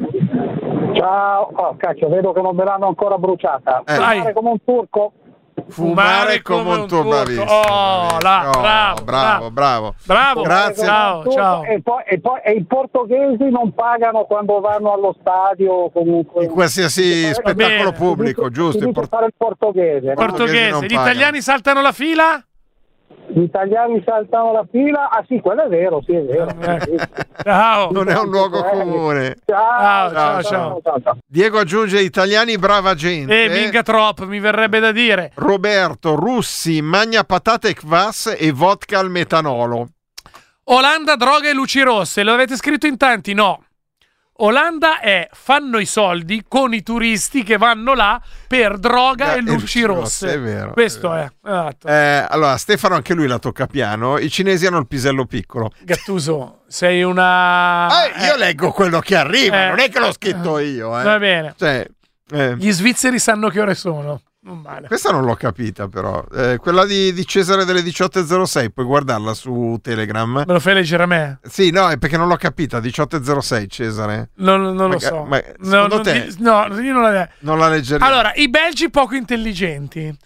[0.94, 3.82] Ciao, oh cacchio, vedo che non me l'hanno ancora bruciata.
[3.86, 3.96] Eh.
[3.96, 4.18] Vai.
[4.18, 5.12] Fare come un turco.
[5.68, 7.08] Fumare come un tuo turco.
[7.08, 7.44] bravissimo.
[7.50, 9.94] Oh, là, Oh, bravo, bravo, bravo.
[10.04, 10.84] Bravo, Grazie.
[10.84, 11.62] ciao, ciao.
[11.64, 16.44] E, poi, e, poi, e i portoghesi non pagano quando vanno allo stadio o comunque.
[16.44, 17.92] In qualsiasi Eh, spettacolo bene.
[17.92, 18.72] pubblico, Si giusto?
[18.78, 20.12] dice in port- fare il portoghese.
[20.14, 21.02] Portoghese, gli pagano.
[21.10, 22.42] italiani saltano la fila?
[23.30, 25.10] Gli italiani saltano la fila.
[25.10, 26.48] Ah sì, quello è vero, sì, è vero.
[26.48, 26.98] Eh.
[27.42, 27.90] Ciao.
[27.90, 29.36] Non è un luogo comune.
[29.44, 31.00] Ciao, Ciao, ciao, ciao.
[31.02, 31.18] ciao.
[31.26, 33.44] Diego aggiunge italiani brava gente.
[33.44, 35.32] Eh, minchia troppo, mi verrebbe da dire.
[35.34, 39.88] Roberto, russi, magna patate e kvass e vodka al metanolo.
[40.70, 42.22] Olanda, droga e luci rosse.
[42.22, 43.32] Lo avete scritto in tanti?
[43.34, 43.62] No.
[44.40, 49.40] Olanda è fanno i soldi con i turisti che vanno là per droga Eh, e
[49.40, 50.34] luci rosse.
[50.34, 50.72] È vero.
[50.72, 51.22] Questo è.
[51.24, 51.30] è.
[51.44, 51.88] Esatto.
[51.88, 54.16] Eh, allora, Stefano anche lui la tocca piano.
[54.18, 55.72] I cinesi hanno il pisello piccolo.
[55.80, 57.88] Gattuso, sei una.
[58.06, 59.68] Eh, io leggo quello che arriva, Eh.
[59.70, 60.98] non è che l'ho scritto io.
[60.98, 61.02] Eh.
[61.02, 61.54] Va bene.
[61.58, 61.88] Cioè,
[62.30, 64.20] eh, Gli svizzeri sanno che ore sono.
[64.48, 64.86] Non male.
[64.86, 66.24] questa non l'ho capita, però.
[66.32, 70.32] Eh, quella di, di Cesare delle 18.06, puoi guardarla su Telegram.
[70.46, 71.38] Me lo fai leggere a me?
[71.42, 72.78] Sì, no, è perché non l'ho capita.
[72.80, 74.30] 18.06, Cesare.
[74.36, 75.24] Non, non lo Ma- so.
[75.24, 76.26] ma no, secondo non te?
[76.26, 77.28] di- no, io non la.
[77.40, 78.08] Non la leggerei.
[78.08, 80.16] Allora, i belgi poco intelligenti.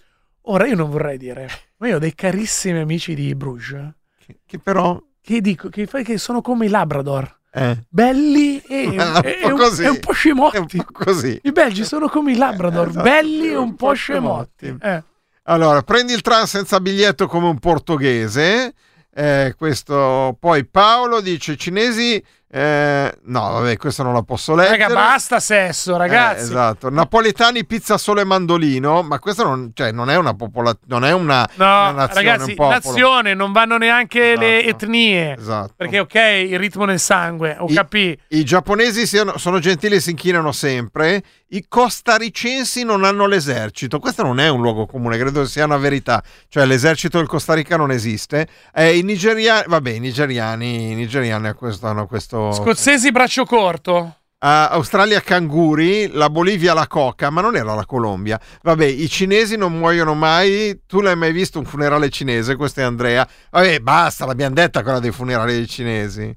[0.43, 3.93] Ora, io non vorrei dire, ma io ho dei carissimi amici di Bruges
[4.25, 5.01] Che, che però...
[5.21, 7.39] che dico che, che sono come i Labrador.
[7.55, 9.83] Eh, belli e, un e- po' un, così.
[9.83, 10.77] e un po' è un scimotti.
[10.77, 11.11] po'.
[11.43, 13.03] I belgi sono come i Labrador, Esatto.
[13.03, 14.65] belli e un po' scemotti.
[14.65, 14.85] scemotti.
[14.87, 15.03] Eh.
[15.43, 18.73] Allora, prendi il tram senza biglietto come un portoghese.
[19.15, 22.23] Eh, questo poi Paolo dice cinesi.
[22.55, 24.77] Eh, no, vabbè, questo non la posso leggere.
[24.77, 26.41] Raga, basta sesso, ragazzi.
[26.41, 26.91] Eh, esatto.
[26.91, 29.01] Napoletani, pizza solo e mandolino.
[29.01, 32.55] Ma questo non, cioè, non è una popolazione, non è una, No, una nazione, ragazzi,
[32.55, 34.85] un nazione, non vanno neanche le Esatto.
[34.85, 35.35] etnie.
[35.35, 35.73] Esatto.
[35.75, 36.15] Perché, ok,
[36.51, 38.21] il ritmo nel sangue, ho I- capito.
[38.27, 41.23] I giapponesi siano- sono gentili e si inchinano sempre.
[41.53, 43.97] I costaricensi non hanno l'esercito.
[43.99, 46.21] Questo non è un luogo comune, credo sia una verità.
[46.49, 48.47] Cioè, l'esercito del Costa Rica non esiste.
[48.73, 52.41] Eh, I nigeriani, vabbè, i nigeriani, i nigeriani questo, hanno questo.
[52.51, 54.17] Scozzesi braccio corto.
[54.39, 58.37] Ah, Australia canguri, la Bolivia la coca, ma non era la Colombia.
[58.61, 60.81] Vabbè, i cinesi non muoiono mai.
[60.85, 62.57] Tu l'hai mai visto un funerale cinese?
[62.57, 63.25] Questo è Andrea.
[63.51, 66.35] Vabbè, basta, l'abbiamo detta quella dei funerali dei cinesi.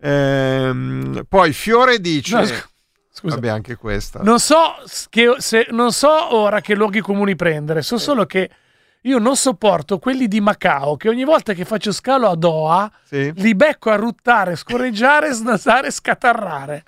[0.00, 2.36] Ehm, poi Fiore dice...
[2.36, 2.68] No, sc-
[3.10, 3.34] scusa.
[3.36, 4.20] Vabbè, anche questa.
[4.22, 4.74] Non so,
[5.08, 8.50] che, se, non so ora che luoghi comuni prendere, so solo che
[9.06, 13.32] io non sopporto quelli di Macao che ogni volta che faccio scalo a Doha Sì.
[13.36, 16.84] li becco a ruttare, scorreggiare, snasare, scatarrare.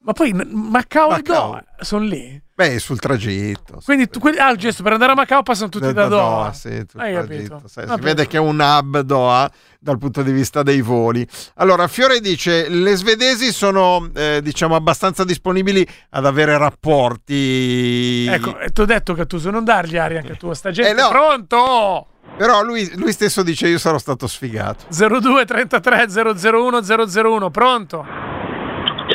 [0.00, 1.16] Ma poi Macao, Macao.
[1.18, 2.40] e Doha sono lì.
[2.54, 3.80] Beh, sul tragitto.
[3.84, 6.52] Quindi tu, quelli- ah, gesto per andare a Macao passano tutti da, Doha.
[6.52, 7.68] sì, sul Hai tragitto, capito?
[7.68, 11.26] sai, si vede che è un hub Doha dal punto di vista dei voli.
[11.56, 18.26] Allora, Fiore dice: le svedesi sono, eh, diciamo, abbastanza disponibili ad avere rapporti.
[18.26, 20.90] Ecco, ti ho detto Gattuso, non dargli aria anche tu a sta gente.
[20.90, 21.08] Eh, no.
[21.10, 22.06] Pronto?
[22.36, 24.84] Però lui, lui stesso dice: Io sarò stato sfigato.
[24.90, 28.06] 02 33 001 001, pronto?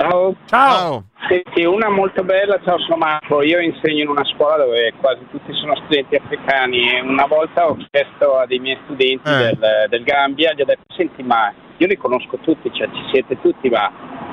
[0.09, 0.35] Ciao.
[0.45, 1.03] Ciao.
[1.29, 5.53] Senti, una molto bella, ciao sono Marco, io insegno in una scuola dove quasi tutti
[5.53, 9.37] sono studenti africani e una volta ho chiesto a dei miei studenti Eh.
[9.57, 13.39] del, del Gambia, gli ho detto, senti ma io li conosco tutti, cioè ci siete
[13.39, 13.89] tutti, ma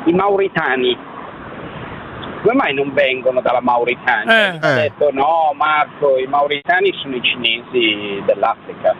[0.06, 0.98] i mauritani
[2.42, 4.54] come mai non vengono dalla Mauritania?
[4.54, 4.58] Eh.
[4.60, 8.94] Ha detto no Marco, i mauritani sono i cinesi dell'Africa.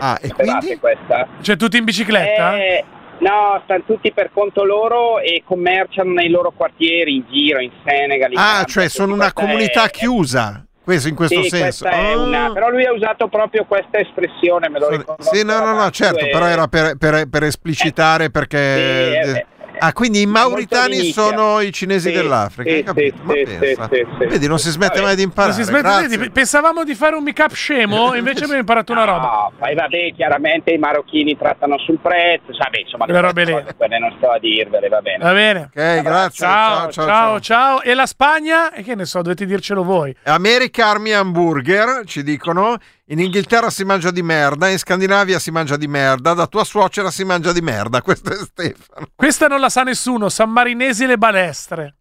[0.00, 0.78] Ah, e Sapevate quindi?
[0.80, 1.28] questa?
[1.42, 2.56] Cioè tutti in bicicletta?
[2.56, 2.84] Eh,
[3.20, 8.32] no, stanno tutti per conto loro e commerciano nei loro quartieri, in giro, in Senegal.
[8.32, 8.64] in Ah, Gambia.
[8.64, 10.64] cioè sono una comunità è- chiusa.
[10.82, 11.86] Questo in questo sì, senso.
[11.86, 12.16] Ah.
[12.18, 15.22] una- però lui ha usato proprio questa espressione, me lo ricordo.
[15.22, 19.20] Sì, no, no, no, certo, tanto, però e- era per, per- per esplicitare perché...
[19.22, 19.46] Sì, eh,
[19.80, 23.16] ah, quindi i mauritani sono i cinesi Sì, dell'Africa, sì, capito?
[23.16, 23.88] sì, Ma sì, pensa.
[23.90, 24.26] sì, sì.
[24.26, 25.06] Vedi, non si smette Vabbè.
[25.06, 25.54] mai di Non imparare.
[25.54, 29.20] si smette di- Pensavamo di fare un make-up scemo, invece abbiamo imparato una roba.
[29.20, 33.52] No, poi vabbè, chiaramente i marocchini trattano sul prezzo, vabbè, insomma, Quelle robe lì.
[33.52, 35.24] non sto a dirvele, va bene.
[35.24, 35.60] Va bene.
[35.74, 36.46] Ok, grazie.
[36.46, 38.72] Ciao, ciao, ciao, E la Spagna?
[38.72, 40.14] E che ne so, dovete dircelo voi.
[40.24, 42.76] America Army Hamburger, ci dicono.
[43.10, 47.10] In Inghilterra si mangia di merda, in Scandinavia si mangia di merda, da tua suocera
[47.10, 48.02] si mangia di merda.
[48.02, 49.08] Questo è Stefano.
[49.16, 51.96] Questa non la sa nessuno, San Marinesi e le balestre.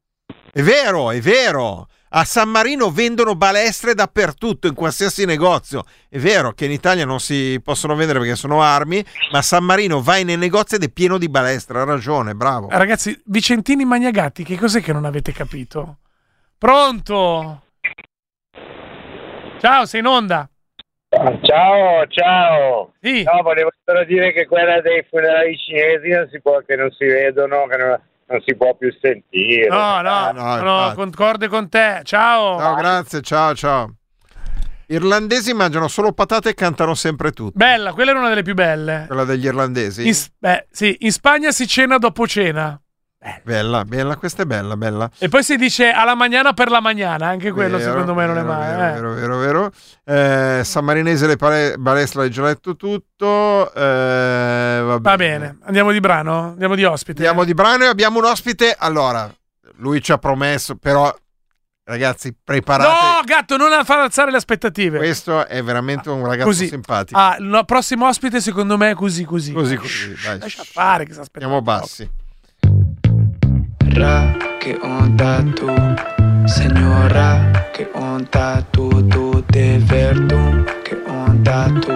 [0.52, 1.88] È vero, è vero.
[2.10, 5.84] A San Marino vendono balestre dappertutto, in qualsiasi negozio.
[6.08, 9.64] È vero che in Italia non si possono vendere perché sono armi, ma a San
[9.64, 11.80] Marino vai nei negozi ed è pieno di balestre.
[11.80, 12.70] Ha ragione, bravo.
[12.70, 15.98] Eh, Ragazzi, Vicentini Magnagatti, che cos'è che non avete capito?
[16.56, 17.64] Pronto?
[19.60, 20.48] Ciao, sei in onda.
[21.42, 22.94] Ciao, ciao.
[23.02, 23.24] Sì.
[23.24, 27.06] No, volevo solo dire che quella dei funerali cinesi non si può, che non si
[27.06, 29.68] vedono, che non, non si può più sentire.
[29.68, 30.96] No, no, no, no, infatti.
[30.96, 32.02] concorde con te.
[32.04, 32.58] Ciao.
[32.58, 33.94] Ciao, grazie, ciao, ciao.
[34.88, 37.52] Irlandesi mangiano solo patate e cantano sempre tutto.
[37.54, 39.04] Bella, quella era una delle più belle.
[39.06, 40.08] Quella degli irlandesi?
[40.08, 42.80] In, beh, sì, in Spagna si cena dopo cena.
[43.44, 45.10] Bella, bella, questa è bella, bella.
[45.18, 48.38] E poi si dice alla magnana per la magnana, anche quello Vero, secondo me non
[48.38, 48.76] è vero, mai.
[48.76, 48.92] Vero, eh.
[48.92, 49.72] vero, vero, vero.
[50.06, 53.74] Eh, San Marinese, le pale- balestre, hai già letto tutto.
[53.74, 57.18] Eh, va, Va bene, andiamo di brano, andiamo di ospite.
[57.26, 58.74] Andiamo di brano e abbiamo un ospite.
[58.78, 59.30] Allora,
[59.80, 61.14] lui ci ha promesso, però,
[61.84, 62.90] ragazzi, preparate.
[62.90, 64.98] No, gatto, non far alzare le aspettative.
[64.98, 66.68] Questo è veramente un ragazzo Così.
[66.68, 67.20] simpatico.
[67.20, 69.52] Ah, il prossimo ospite secondo me è così così.
[69.52, 70.16] Così, così.
[70.24, 70.40] Dai.
[70.40, 71.44] Lascia fare che si aspetta.
[71.46, 72.10] Andiamo bassi.
[73.96, 75.68] Ra, che onda tu,
[76.46, 81.92] signora, che onda tu, tu t'es verdun, che onda tu,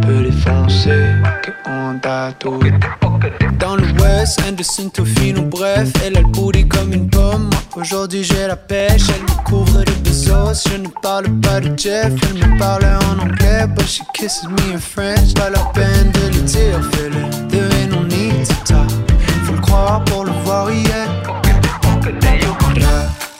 [0.00, 2.58] peu défoncer, che onda tu.
[3.58, 7.50] Dans l'ouest, Anderson, Tofino, bref, elle a le booty comme une pomme.
[7.74, 10.68] Aujourd'hui j'ai la pêche, elle me couvre de bezos.
[10.68, 14.74] Je ne parle pas de Jeff, elle me parle en anglais, but she kisses me
[14.74, 15.34] in French.
[15.34, 18.90] Pas la peine de le dire, fais-le, there ain't no need to talk.
[19.44, 21.01] Faut le croire pour le voir hier.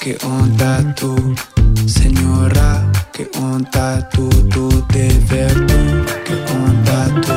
[0.02, 1.14] Che onda tu,
[1.84, 7.32] signora, che onda tu, tu t'es verdun, che onda tu,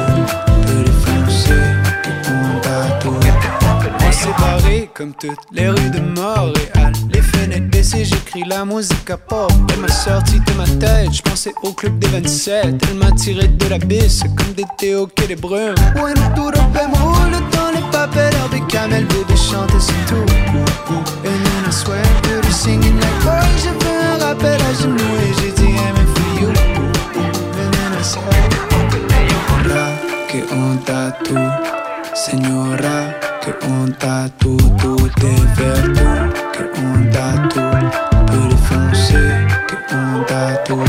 [0.65, 3.10] peu défoncer, che onda tu.
[4.04, 6.91] On s'est barré comme toutes les rues de Montréal.
[7.13, 9.52] Les fenêtres baissées, j'écris la musique à pop.
[9.71, 12.83] Elle m'a sorti de ma tête, je pensais au club des 27.
[12.89, 15.75] Elle m'a tiré de la bisse comme des Théo que des brumes.
[15.96, 18.33] Bueno, duro, me roule dans les papels.
[18.33, 20.25] Herbie Camel, bébé, chante, c'est tout.
[30.88, 31.36] Onda tu,
[32.13, 37.62] signora, che onda tu, tu t'es verdun, che onda tu,
[38.25, 40.85] peu défoncer, che onda tu,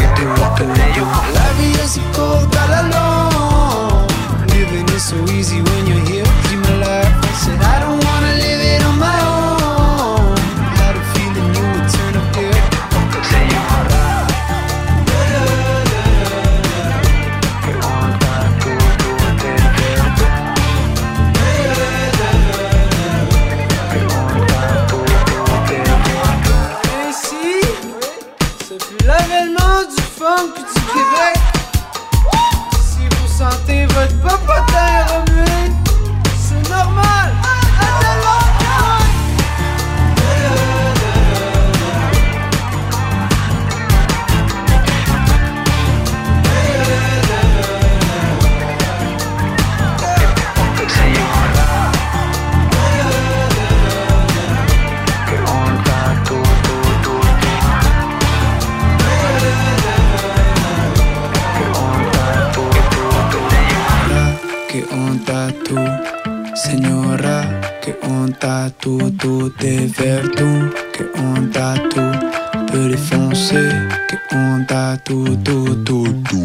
[72.85, 76.43] de foncé Que onda tu, tu, tu, tu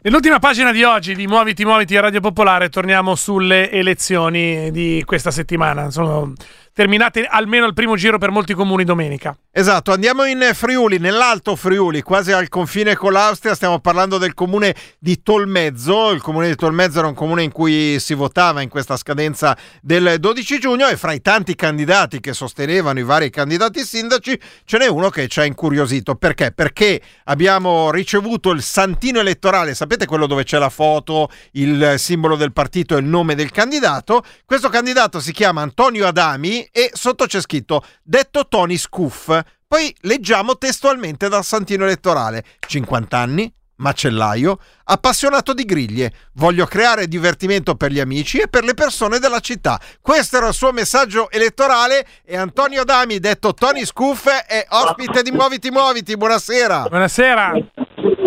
[0.00, 5.30] Nell'ultima pagina di oggi di Muoviti Muoviti a Radio Popolare torniamo sulle elezioni di questa
[5.30, 5.90] settimana.
[5.90, 6.32] Sono
[6.78, 9.36] terminate almeno il primo giro per molti comuni domenica.
[9.50, 14.76] Esatto, andiamo in Friuli, nell'Alto Friuli, quasi al confine con l'Austria, stiamo parlando del comune
[15.00, 18.96] di Tolmezzo, il comune di Tolmezzo era un comune in cui si votava in questa
[18.96, 24.40] scadenza del 12 giugno e fra i tanti candidati che sostenevano i vari candidati sindaci
[24.64, 26.52] ce n'è uno che ci ha incuriosito, perché?
[26.52, 32.52] Perché abbiamo ricevuto il santino elettorale, sapete quello dove c'è la foto, il simbolo del
[32.52, 37.40] partito e il nome del candidato, questo candidato si chiama Antonio Adami e sotto c'è
[37.40, 39.38] scritto detto Tony Scuff.
[39.66, 46.12] Poi leggiamo testualmente dal Santino elettorale: 50 anni, macellaio, appassionato di griglie.
[46.34, 49.80] Voglio creare divertimento per gli amici e per le persone della città.
[50.00, 55.30] Questo era il suo messaggio elettorale e Antonio Dami, detto Tony Scuff, è ospite di
[55.30, 56.16] Muoviti Muoviti.
[56.16, 56.86] Buonasera.
[56.88, 57.52] Buonasera.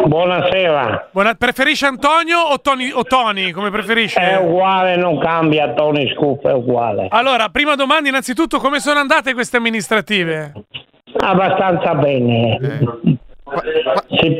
[0.05, 1.09] Buonasera.
[1.11, 3.51] Buona- preferisce Antonio o Tony, o Tony?
[3.51, 4.19] Come preferisce?
[4.19, 7.07] È uguale, non cambia, Tony Scoop è uguale.
[7.09, 10.53] Allora, prima domanda innanzitutto, come sono andate queste amministrative?
[11.19, 12.57] Abbastanza bene.
[14.09, 14.37] Si,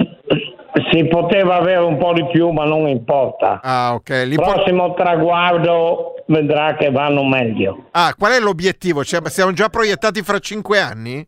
[0.91, 3.59] si poteva avere un po' di più, ma non importa.
[3.62, 4.36] Ah, ok.
[4.36, 7.88] Prossimo traguardo vedrà che vanno meglio.
[7.91, 9.03] Ah, qual è l'obiettivo?
[9.03, 11.26] Cioè, siamo già proiettati fra cinque anni?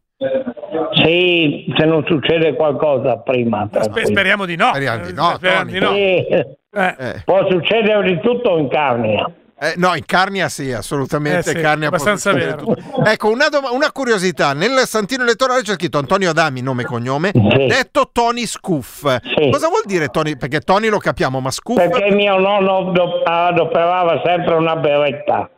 [1.04, 3.66] Sì, se non succede qualcosa prima.
[3.68, 4.08] Spe- tranquillo.
[4.08, 4.68] speriamo di no.
[4.70, 5.94] Speriamo di no, Speriamo di no.
[5.94, 7.22] Sì.
[7.26, 9.30] Può succedere di tutto in Carnia.
[9.60, 11.52] Eh, no, in Carnia sì, assolutamente.
[11.52, 12.58] Eh sì, Carnia abbastanza vero.
[12.58, 13.06] tutto.
[13.06, 14.54] Ecco, una, doma- una curiosità.
[14.54, 19.04] Nel santino elettorale c'è scritto Antonio Adami, nome e cognome, detto Tony Scuff.
[19.52, 20.36] Cosa vuol dire Tony?
[20.36, 21.78] Perché Tony lo capiamo, ma Scuff...
[21.78, 25.50] Perché mio nonno do- adoperava sempre una beretta.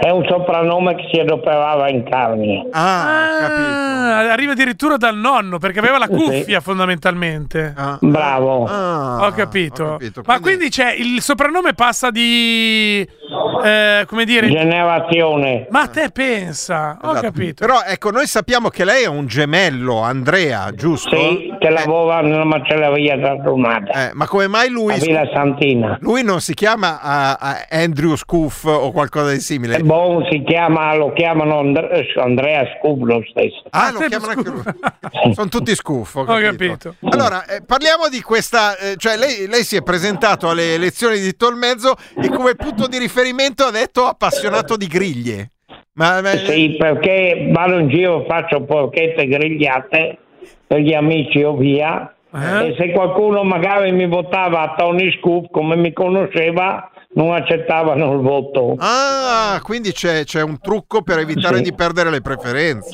[0.00, 2.64] È un soprannome che si adoperava in Carnia.
[2.70, 7.74] Ah, arriva addirittura dal nonno perché aveva la cuffia fondamentalmente.
[8.00, 8.64] Bravo.
[8.64, 9.98] ho capito.
[10.24, 13.06] Ma quindi c'è il soprannome passa di
[13.64, 15.66] eh, come dire Generazione.
[15.70, 17.26] Ma te pensa, ho Esatto.
[17.26, 17.66] capito.
[17.66, 21.16] Però ecco, noi sappiamo che lei è un gemello, Andrea, giusto?
[21.16, 24.08] Sì, che lavora nella macelleria Giardonata.
[24.08, 24.94] Eh, ma come mai lui...
[24.94, 25.96] A Villa Santina.
[26.00, 29.76] Lui non si chiama ah, ah, Andrew Scuff o qualcosa di simile?
[29.76, 33.62] Eh, boh, si chiama, lo chiamano And- Andrea Scoop lo stesso.
[33.70, 34.62] Ah, lo chiamano anche lui.
[35.34, 36.20] Sono tutti scuffo.
[36.20, 36.50] Ho capito.
[36.50, 36.94] capito.
[37.10, 38.76] Allora, eh, parliamo di questa.
[38.76, 42.98] eh, cioè, lei, lei si è presentato alle elezioni di Tolmezzo e come punto di
[42.98, 45.50] riferimento ha detto appassionato di griglie.
[45.94, 50.18] Ma, ma- Sì, perché vado in giro, faccio porchette grigliate
[50.66, 52.14] per gli amici o via.
[52.34, 58.20] E se qualcuno magari mi votava a Tony Scoop come mi conosceva, non accettavano il
[58.20, 58.74] voto.
[58.78, 61.62] Ah, quindi c'è, c'è un trucco per evitare Sì.
[61.62, 62.90] di perdere le preferenze.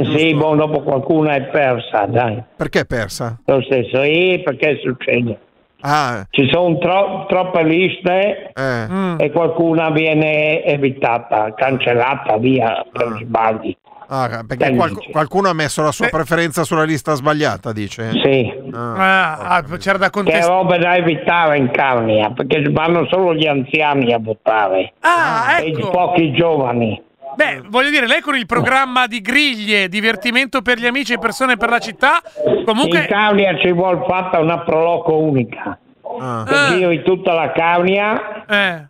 [0.00, 2.40] Sì, boh, dopo qualcuno è persa, dai.
[2.56, 3.36] Perché è persa?
[3.46, 5.38] Lo stesso, e perché succede?
[5.80, 9.14] Ah, Ci sono tro- troppe liste eh.
[9.16, 13.76] e qualcuna viene evitata, cancellata via per sbagli.
[14.10, 15.10] Ah, perché Dai, qual- dice.
[15.10, 18.10] qualcuno ha messo la sua preferenza sulla lista sbagliata, dice?
[18.22, 18.52] Sì.
[18.72, 18.94] Ah.
[18.94, 20.46] Ah, ah, c'era da Che contestare.
[20.46, 24.94] roba da evitare in Carnia, perché vanno solo gli anziani a votare.
[25.00, 25.90] Ah, E i ecco.
[25.90, 27.02] pochi giovani.
[27.36, 31.56] Beh, voglio dire, lei con il programma di griglie, divertimento per gli amici e persone
[31.56, 32.20] per la città,
[32.64, 35.78] comunque In Carnia ci vuole fatta una proloco unica.
[36.20, 36.44] Ah.
[36.48, 38.86] Che giri tutta la Carnia Eh,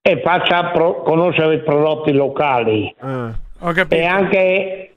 [0.00, 2.94] e faccia pro- conoscere i prodotti locali.
[2.98, 3.40] capito.
[3.88, 4.94] E anche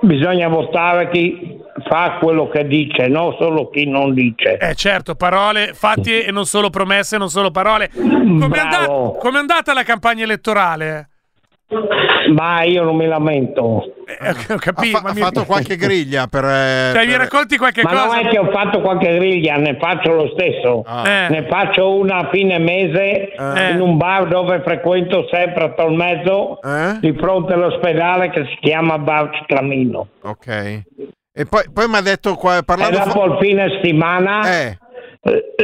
[0.00, 4.56] bisogna votare chi fa quello che dice, non solo chi non dice.
[4.58, 7.90] Eh certo, parole, fatti e non solo promesse, non solo parole.
[7.94, 9.12] Come è andata, Bravo.
[9.12, 11.08] com'è andata la campagna elettorale?
[12.32, 13.92] Ma io non mi lamento.
[14.06, 14.96] Eh, ho capito.
[14.96, 16.42] Ha, fa- ma ha mi- fatto qualche griglia per...
[16.44, 18.04] eh, Cioè, per- racconti qualche Ma cosa?
[18.06, 20.82] non è che ho fatto qualche griglia, ne faccio lo stesso.
[21.04, 21.26] Eh.
[21.28, 23.70] Ne faccio una a fine mese Eh.
[23.72, 26.98] in un bar dove frequento sempre a Tolmezzo, Eh?
[27.00, 30.08] di fronte all'ospedale che si chiama Bar Ciclamino.
[30.22, 30.82] Ok.
[31.34, 32.98] E poi, poi mi ha detto qua, E parlando...
[33.04, 34.78] dopo il fine settimana eh,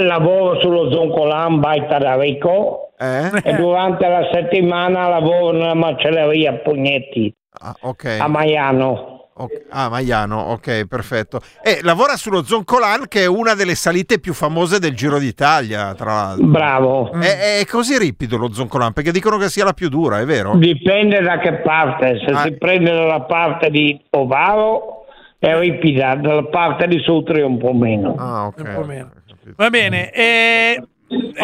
[0.02, 8.16] lavoro sullo Zoncolan Baita d'Arico e durante la settimana lavoro nella macelleria Pugnetti Ah, ok.
[8.20, 9.10] a Maiano.
[9.36, 9.64] Ok.
[9.70, 11.40] Ah, Maiano, ok, perfetto.
[11.60, 16.12] E lavora sullo Zoncolan, che è una delle salite più famose del Giro d'Italia, tra
[16.14, 16.46] l'altro.
[16.46, 17.10] Bravo.
[17.12, 20.54] È, è così ripido lo Zoncolan, perché dicono che sia la più dura, è vero?
[20.56, 22.42] Dipende da che parte, se Ah.
[22.42, 25.04] si prende dalla parte di Ovaro
[25.40, 28.14] è ripida, dalla parte di Sutri un po' meno.
[28.16, 28.58] Ah, ok.
[28.64, 29.10] Un po' meno.
[29.56, 30.10] Va bene.
[30.10, 30.82] e-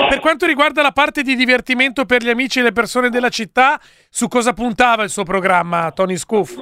[0.08, 3.78] per quanto riguarda la parte di divertimento per gli amici e le persone della città,
[4.08, 6.54] su cosa puntava il suo programma, Tony Scuff?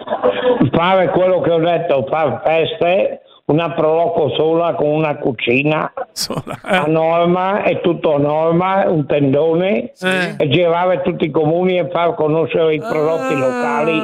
[0.72, 5.90] Fare quello che ho detto, fare feste, una proloco sola con una cucina
[6.62, 9.92] a norma, è tutto a norma, un tendone,
[10.38, 13.98] e girare tutti i comuni e far conoscere i prodotti locali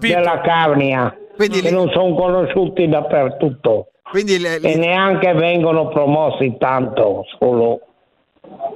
[0.00, 3.88] della Carnia, che non sono conosciuti dappertutto.
[4.68, 7.80] E neanche vengono promossi tanto, solo.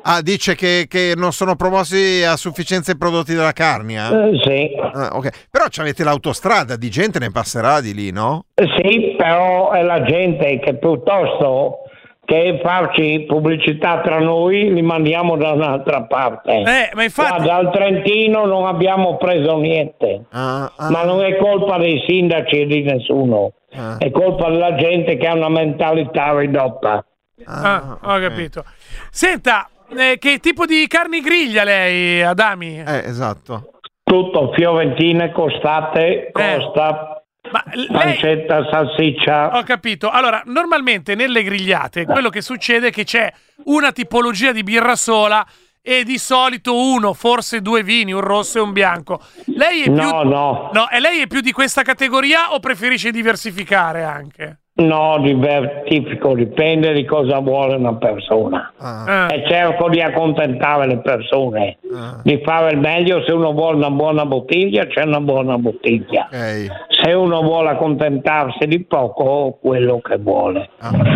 [0.02, 4.08] Ah, dice che, che non sono promossi a sufficienza i prodotti della Carnia?
[4.08, 4.70] Eh, sì.
[4.80, 5.48] Ah, ok.
[5.50, 8.46] Però avete l'autostrada, di gente ne passerà di lì, no?
[8.54, 11.87] Sì, però è la gente che piuttosto
[12.28, 16.58] che farci pubblicità tra noi li mandiamo da un'altra parte.
[16.58, 17.30] Eh, ma infatti...
[17.30, 22.66] Qua dal Trentino non abbiamo preso niente, Ah, ma non è colpa dei sindaci e
[22.66, 23.52] di nessuno,
[23.98, 27.02] è colpa della gente che ha una mentalità ridotta.
[27.46, 28.62] Ah, ho capito.
[29.10, 29.66] Senta,
[29.96, 32.78] eh, che tipo di carni griglia lei, Adami?
[32.78, 33.70] Eh, esatto.
[34.02, 37.17] Tutto, fiorentine, costate, costa,
[37.50, 39.56] pancetta, salsiccia.
[39.56, 40.10] Ho capito.
[40.10, 43.32] Allora, normalmente nelle grigliate quello che succede è che c'è
[43.64, 45.46] una tipologia di birra sola
[45.80, 49.20] e di solito uno, forse due vini, un rosso e un bianco.
[49.46, 50.70] Lei è più No, no.
[50.72, 54.58] No, e lei è più di questa categoria o preferisce diversificare anche?
[54.80, 58.72] No, diversifico, dipende di cosa vuole una persona.
[58.76, 59.26] Ah.
[59.28, 61.78] E cerco di accontentare le persone,
[62.22, 63.24] di fare il meglio.
[63.24, 66.28] Se uno vuole una buona bottiglia, c'è una buona bottiglia.
[66.30, 70.70] Se uno vuole accontentarsi di poco, quello che vuole.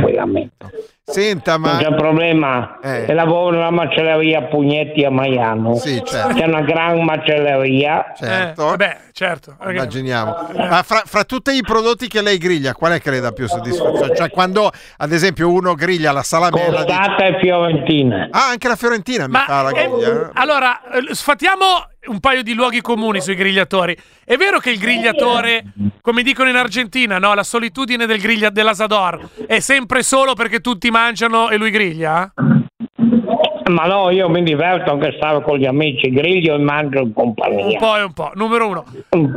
[0.05, 0.67] Veramente.
[1.13, 1.73] Senta, ma...
[1.73, 2.79] Non c'è problema.
[2.83, 3.05] Eh.
[3.09, 5.77] E lavoro nella macelleria Pugnetti a Maiano.
[5.77, 6.35] certo.
[6.35, 8.13] C'è una gran macelleria.
[8.17, 8.65] Certo.
[8.65, 9.57] vabbè, certo.
[9.67, 10.49] Immaginiamo.
[10.57, 13.47] Ma fra, fra tutti i prodotti che lei griglia, qual è che le dà più
[13.47, 14.17] soddisfazione?
[14.17, 16.85] Cioè, quando ad esempio uno griglia la salamella.
[16.85, 18.29] Costata e fiorentina.
[18.31, 20.31] Ah, anche la fiorentina mi fa la eh, griglia.
[20.35, 23.97] allora, eh, sfatiamo un paio di luoghi comuni sui grigliatori.
[24.25, 25.65] È vero che il grigliatore,
[26.01, 27.35] come dicono in Argentina, no?
[27.35, 32.33] la solitudine del griglia dell'asador è sempre solo perché tutti mangiano e lui griglia?
[33.71, 37.13] Ma no, io mi diverto anche stare con gli amici, griglio e mangio in Un
[37.15, 37.79] compagnia.
[37.79, 38.31] po' e un po'.
[38.35, 38.85] Numero uno.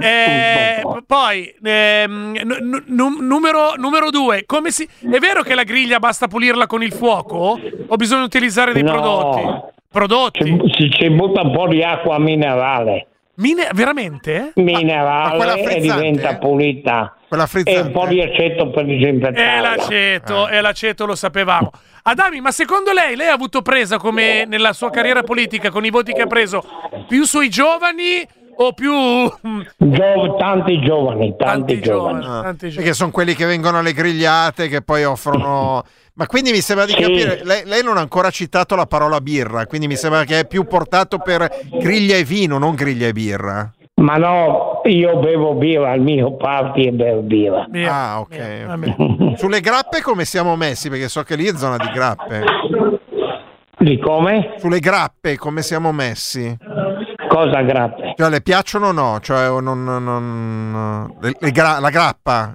[0.02, 4.84] Eh, poi, ehm, nu- nu- numero, numero due, come si...
[4.84, 7.60] È vero che la griglia basta pulirla con il fuoco?
[7.88, 8.92] O bisogna utilizzare dei No.
[8.92, 9.74] prodotti?
[9.96, 10.44] Prodotti?
[10.44, 13.08] Ci, ci, ci butta un po' di acqua minerale.
[13.36, 14.52] Mine- veramente?
[14.56, 17.16] Minerale e diventa pulita.
[17.64, 19.56] E un po' di aceto per disinfettare.
[19.56, 21.72] E l'aceto, e l'aceto lo sapevamo.
[22.04, 25.90] Adami, ma secondo lei, lei ha avuto presa come nella sua carriera politica con i
[25.90, 26.62] voti che ha preso
[27.08, 28.28] più sui giovani
[28.58, 28.92] o più...
[29.78, 32.26] Gio- tanti giovani, tanti, giovani.
[32.26, 35.84] Ah, perché sono quelli che vengono alle grigliate che poi offrono.
[36.18, 37.02] Ma quindi mi sembra di Sì.
[37.02, 40.48] capire, lei, lei non ha ancora citato la parola birra, quindi mi sembra che è
[40.48, 41.46] più portato per
[41.80, 43.70] griglia e vino, non griglia e birra.
[43.96, 47.68] Ma no, io bevo birra, il mio party è bevo birra.
[47.88, 48.66] ah, ok.
[48.70, 49.36] ok.
[49.40, 50.90] Sulle grappe come siamo messi?
[50.90, 52.44] Perché so che lì è zona di grappe.
[53.78, 54.54] Di come?
[54.58, 56.58] Sulle grappe come siamo messi?
[57.28, 58.14] Cosa grappe?
[58.16, 59.20] Cioè, le piacciono o no?
[59.22, 62.54] Cioè, non, non- non- le- le gra- la grappa?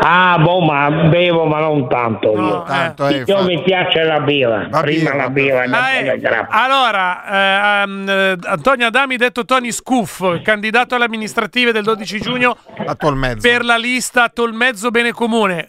[0.00, 2.32] Ah, boh, ma bevo, ma non tanto.
[2.32, 4.68] io tanto, eh, Io mi piace la birra.
[4.80, 10.42] Prima la birra e dopo Ah, eh, allora, eh, eh, Antonio Adami, detto Tony Scuff,
[10.42, 12.56] candidato alle amministrative del 12 giugno
[12.86, 13.48] a Tolmezzo.
[13.48, 15.68] per la lista Tolmezzo Bene Comune.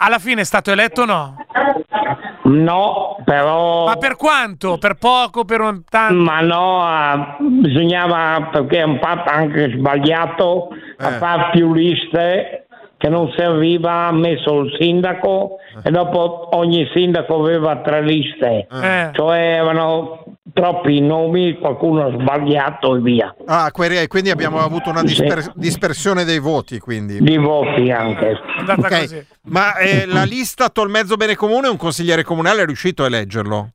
[0.00, 1.36] Alla fine è stato eletto o no?
[2.44, 3.84] No, però...
[3.86, 4.78] Ma per quanto?
[4.78, 5.44] Per poco?
[5.44, 6.14] Per un tanto?
[6.14, 10.68] Ma no, ah, bisognava, perché è un fatto anche sbagliato,
[10.98, 12.67] a fare più liste
[12.98, 19.10] che non serviva, ha messo il sindaco e dopo ogni sindaco aveva tre liste, Eh.
[19.12, 23.34] cioè erano troppi nomi, qualcuno ha sbagliato e via.
[23.46, 27.20] Ah, quindi abbiamo avuto una disper- dispersione dei voti, quindi.
[27.20, 28.36] Di voti anche.
[28.66, 33.70] Ok, Ma eh, la lista Tolmezzo Bene Comune, un consigliere comunale è riuscito a eleggerlo?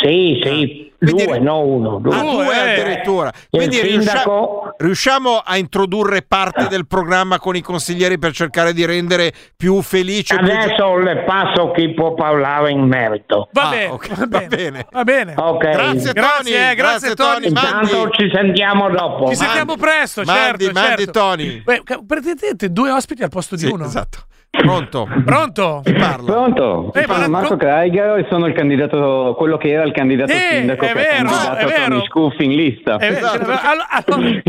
[0.00, 1.98] Sì, sì, due, no uno.
[1.98, 2.14] Due.
[2.14, 3.30] Ah, due addirittura.
[3.30, 8.84] E Quindi sindaco- riusciamo a introdurre parte del programma con i consiglieri per cercare di
[8.84, 10.36] rendere più felice.
[10.36, 13.48] più Adesso le passo chi può parlare in merito.
[13.52, 14.46] Va Ah, bene, ok, va va bene.
[14.48, 14.86] bene.
[14.90, 15.34] Va bene.
[15.36, 15.58] Ok.
[15.70, 16.70] Grazie, Grazie, Tony.
[16.70, 17.46] eh, grazie, Tony.
[17.48, 18.12] Intanto Mandi.
[18.16, 19.28] ci sentiamo dopo.
[19.28, 21.10] Ci sentiamo presto, Mandi, certo, mandi, certo.
[21.20, 21.62] Tony.
[21.62, 23.84] Beh, praticamente due ospiti al posto di Sì, uno.
[23.84, 24.18] esatto.
[24.50, 25.06] Pronto?
[25.24, 25.82] Pronto?
[25.84, 26.32] Chi parla?
[26.32, 26.92] Pronto?
[26.94, 30.36] Eh, ma Sono Marco Kraiger e sono il candidato, quello che era il candidato Eh,
[30.50, 31.88] sindaco è che vero, è vero.
[31.88, 32.96] Tony Scuff in lista.
[32.96, 33.44] Eh, Esatto.
[33.44, 34.40] cioè, allo- allora,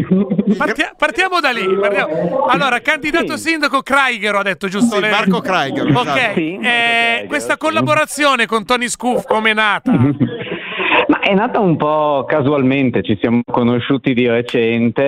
[0.57, 1.65] partia- partiamo da lì.
[1.77, 4.95] partiamo- Allora, candidato sindaco Kraiger, ha detto giusto?
[4.95, 5.11] Sì, lei?
[5.11, 6.33] Marco Kraiger, Ok, esatto.
[6.33, 7.59] Sì, Marco eh, Kraiger, questa sì.
[7.59, 9.91] collaborazione con Tony Scuff come è nata?
[11.07, 15.03] Ma è nata un po' casualmente, ci siamo conosciuti di recente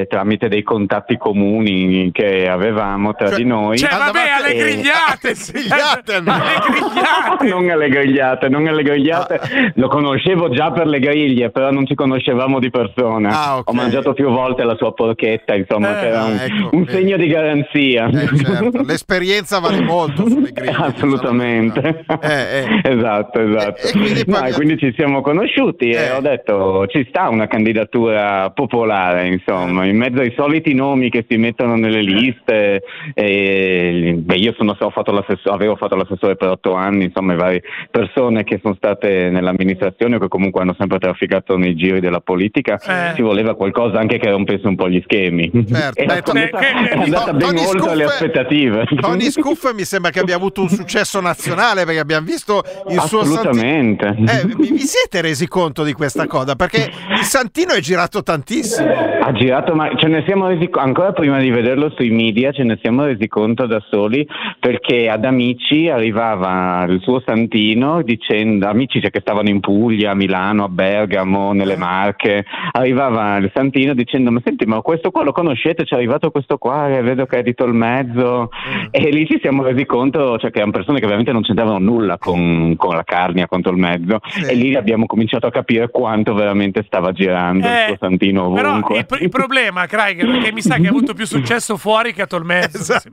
[0.00, 3.78] eh, tramite dei contatti comuni che avevamo tra Cioè- di noi.
[3.78, 5.34] Cioè, vabbè, alle Eh, grigliate!
[5.34, 5.52] sì.
[5.52, 6.32] grigliate, no.
[6.32, 7.48] Alle grigliate!
[7.48, 9.40] non alle grigliate, non alle grigliate.
[9.76, 13.30] Lo conoscevo già per le griglie, però non ci conoscevamo di persona.
[13.30, 13.70] Ah, ok.
[13.70, 17.26] Ho mangiato più volte la sua porchetta, insomma, Eh, era un, ecco, un segno di
[17.28, 18.08] garanzia.
[18.08, 18.82] Eh, certo.
[18.82, 20.74] L'esperienza vale molto sulle griglie.
[20.76, 22.04] Assolutamente.
[22.20, 22.80] Eh, eh.
[22.84, 23.80] Esatto, esatto.
[23.86, 25.44] E- e quindi No, e quindi ci siamo conosciuti
[25.90, 26.06] Eh.
[26.06, 31.24] e ho detto ci sta una candidatura popolare, insomma, in mezzo ai soliti nomi che
[31.28, 32.82] si mettono nelle liste.
[33.14, 38.44] E, beh, io sono, ho fatto avevo fatto l'assessore per otto anni, insomma, varie persone
[38.44, 42.78] che sono state nell'amministrazione o che comunque hanno sempre trafficato nei giri della politica.
[42.78, 43.14] Eh.
[43.14, 45.50] Ci voleva qualcosa anche che rompesse un po' gli schemi.
[45.68, 45.94] Certo.
[46.06, 48.84] E Beh, andata, che- è andata To- ben Tony oltre le Scuff- aspettative.
[49.00, 53.20] Tony Scuff mi sembra che abbia avuto un successo nazionale perché abbiamo visto il suo.
[53.20, 54.06] Assolutamente.
[54.08, 56.56] Eh, vi vi siete resi conto di questa cosa?
[56.56, 58.88] Perché il Santino è girato tantissimo.
[59.20, 62.62] Ha girato, ma ce ne siamo resi conto, ancora prima di vederlo sui media, ce
[62.62, 64.26] ne siamo resi conto da soli
[64.58, 70.14] perché ad Amici arrivava il suo Santino dicendo, Amici cioè, che stavano in Puglia, a
[70.14, 75.32] Milano, a Bergamo, nelle Marche, arrivava il Santino dicendo ma senti ma questo qua lo
[75.32, 78.48] conoscete, c'è arrivato questo qua, e vedo che è di Tolmezzo
[78.90, 82.16] e lì ci siamo resi conto cioè, che erano persone che veramente non c'entravano nulla
[82.18, 84.44] con, con la Carnia, con Tolmezzo Sì.
[84.50, 88.70] e lì abbiamo cominciato a capire quanto veramente stava girando Eh, il suo Santino Però
[88.70, 88.98] ovunque.
[88.98, 92.22] il, il problema, Kraiger, è che mi sa che ha avuto più successo fuori che
[92.22, 92.78] a Tolmezzo.
[92.78, 93.10] Esatto.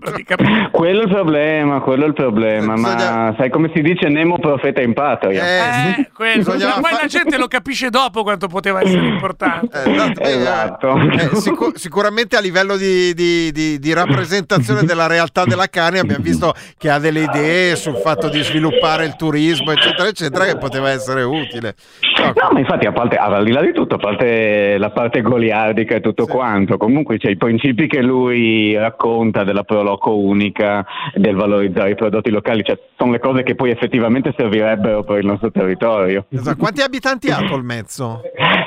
[0.71, 4.37] Quello è il problema, quello è il problema, ma Bisogna- sai come si dice Nemo
[4.39, 5.43] profeta in patria.
[5.43, 6.43] Eh, Eh, quello.
[6.57, 9.83] Ma poi la gente lo capisce dopo quanto poteva essere importante.
[9.83, 10.97] Eh, esatto, Esatto.
[10.97, 16.23] eh, sicu- sicuramente a livello di, di- di- di rappresentazione della realtà della Cani abbiamo
[16.23, 20.89] visto che ha delle idee sul fatto di sviluppare il turismo, eccetera, eccetera, che poteva
[20.89, 21.75] essere utile.
[22.17, 25.21] No, No, ma infatti, a parte, al di là di tutto, a parte la parte
[25.21, 30.85] goliardica e tutto quanto, comunque c'è i principi che lui racconta della Proloco unica,
[31.15, 35.25] del valorizzare i prodotti locali, cioè sono le cose che poi effettivamente servirebbero per il
[35.25, 36.25] nostro territorio.
[36.29, 36.57] esatto.
[36.57, 38.21] Quanti abitanti ha Tolmezzo?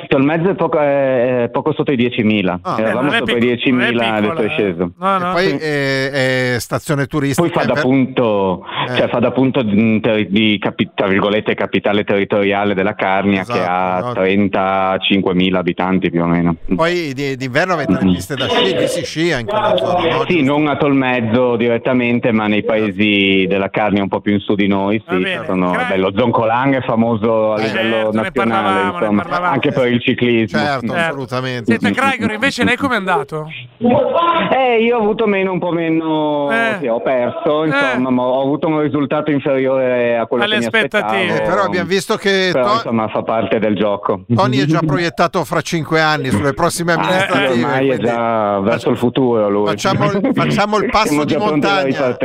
[0.07, 2.75] Tolmezzo è poco, è- poco sotto i 10.000, Ah.
[2.79, 4.91] eravamo Eh, sopra i picco- non è 10.000 adesso è sceso.
[4.97, 5.31] No, E no.
[5.31, 5.55] poi sì.
[5.57, 7.47] è, è stazione turistica.
[7.47, 8.95] Poi fa da punto, Eh.
[8.95, 13.69] cioè fa da punto di, di capi- tra virgolette, capitale territoriale della Carnia che Esatto,
[13.69, 14.11] ha no.
[14.13, 16.55] 35.000 abitanti più o meno.
[16.75, 20.23] Poi di- d'inverno avete le piste da sci, lì si scia in quella zona, no?
[20.27, 24.55] Sì, non a Tolmezzo direttamente, ma nei paesi della Carnia un po' più in su
[24.55, 25.01] di noi.
[25.07, 25.45] Sì, bene.
[25.45, 29.05] sono, Gra- beh, lo Zoncolan è famoso a Eh, livello certo, nazionale,
[29.45, 30.59] anche per il ciclismo.
[30.59, 30.93] Certo, Certo.
[31.07, 31.77] assolutamente.
[31.79, 33.47] Senta, Kraiger, invece lei com'è andato?
[33.79, 36.77] Eh, io ho avuto meno, un po' meno, Eh.
[36.79, 40.65] sì, ho perso, insomma, ma ho avuto un risultato inferiore a quello Alle che mi
[40.65, 41.21] aspettative.
[41.23, 41.43] aspettavo.
[41.43, 44.21] Eh, però abbiamo visto che Però, To- insomma, fa parte del gioco.
[44.33, 47.63] Tony è già proiettato fra cinque anni sulle prossime Ah, amministrative.
[47.63, 49.67] ormai è già verso il futuro lui.
[49.67, 52.17] Facciamo il- facciamo il passo di montagna.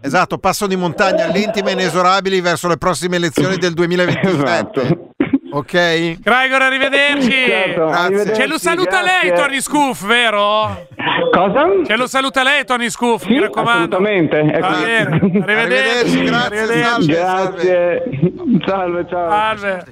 [0.00, 4.80] Esatto, passo di montagna lentime e inesorabili verso le prossime elezioni del 2027.
[4.80, 5.05] Esatto.
[5.52, 6.18] Ok?
[6.22, 7.30] Kraiger, arrivederci.
[7.30, 8.04] Certo, Grazie.
[8.04, 9.28] arrivederci, Ce lo saluta grazie.
[9.30, 10.86] lei, Tony Scuff, vero?
[11.30, 11.66] Cosa?
[11.86, 13.96] Ce lo saluta lei, Tony Scuff, Sì, mi raccomando.
[13.96, 14.42] assolutamente.
[14.42, 14.58] bene.
[14.58, 15.40] Arrivederci.
[15.42, 17.12] Arrivederci, grazie, Arrivederci.
[17.12, 17.62] salve.
[17.62, 18.02] Grazie.
[18.66, 19.30] Salve, ciao.
[19.30, 19.84] Salve.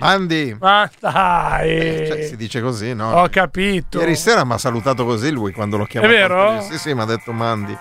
[0.00, 0.56] Andy.
[0.60, 2.06] Ma dai.
[2.06, 3.12] Cioè, si dice così, no?
[3.22, 3.98] Ho capito.
[4.00, 6.12] Ieri sera mi ha salutato così lui quando l'ho chiamato.
[6.12, 6.60] È vero?
[6.62, 7.76] Sì, sì, mi ha detto Mandi.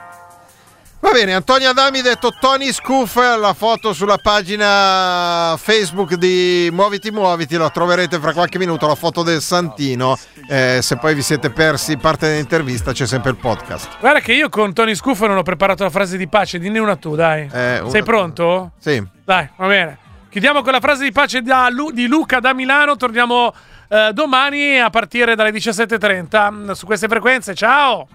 [1.06, 7.12] Va bene, Antonio Adami ha detto Tony Scuff, la foto sulla pagina Facebook di Muoviti
[7.12, 10.18] Muoviti, la troverete fra qualche minuto, la foto del Santino.
[10.50, 14.00] Eh, se poi vi siete persi parte dell'intervista c'è sempre il podcast.
[14.00, 16.96] Guarda che io con Tony Scuff non ho preparato la frase di pace, dinne una
[16.96, 17.48] tu, dai.
[17.54, 18.72] Eh, una- Sei pronto?
[18.80, 19.02] Sì.
[19.24, 19.98] Dai, va bene.
[20.30, 23.54] Chiudiamo con la frase di pace da Lu- di Luca da Milano, torniamo
[23.90, 27.54] eh, domani a partire dalle 17.30 mm, su queste frequenze.
[27.54, 28.08] Ciao!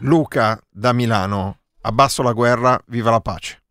[0.00, 3.62] Luca da Milano, abbasso la guerra, viva la pace.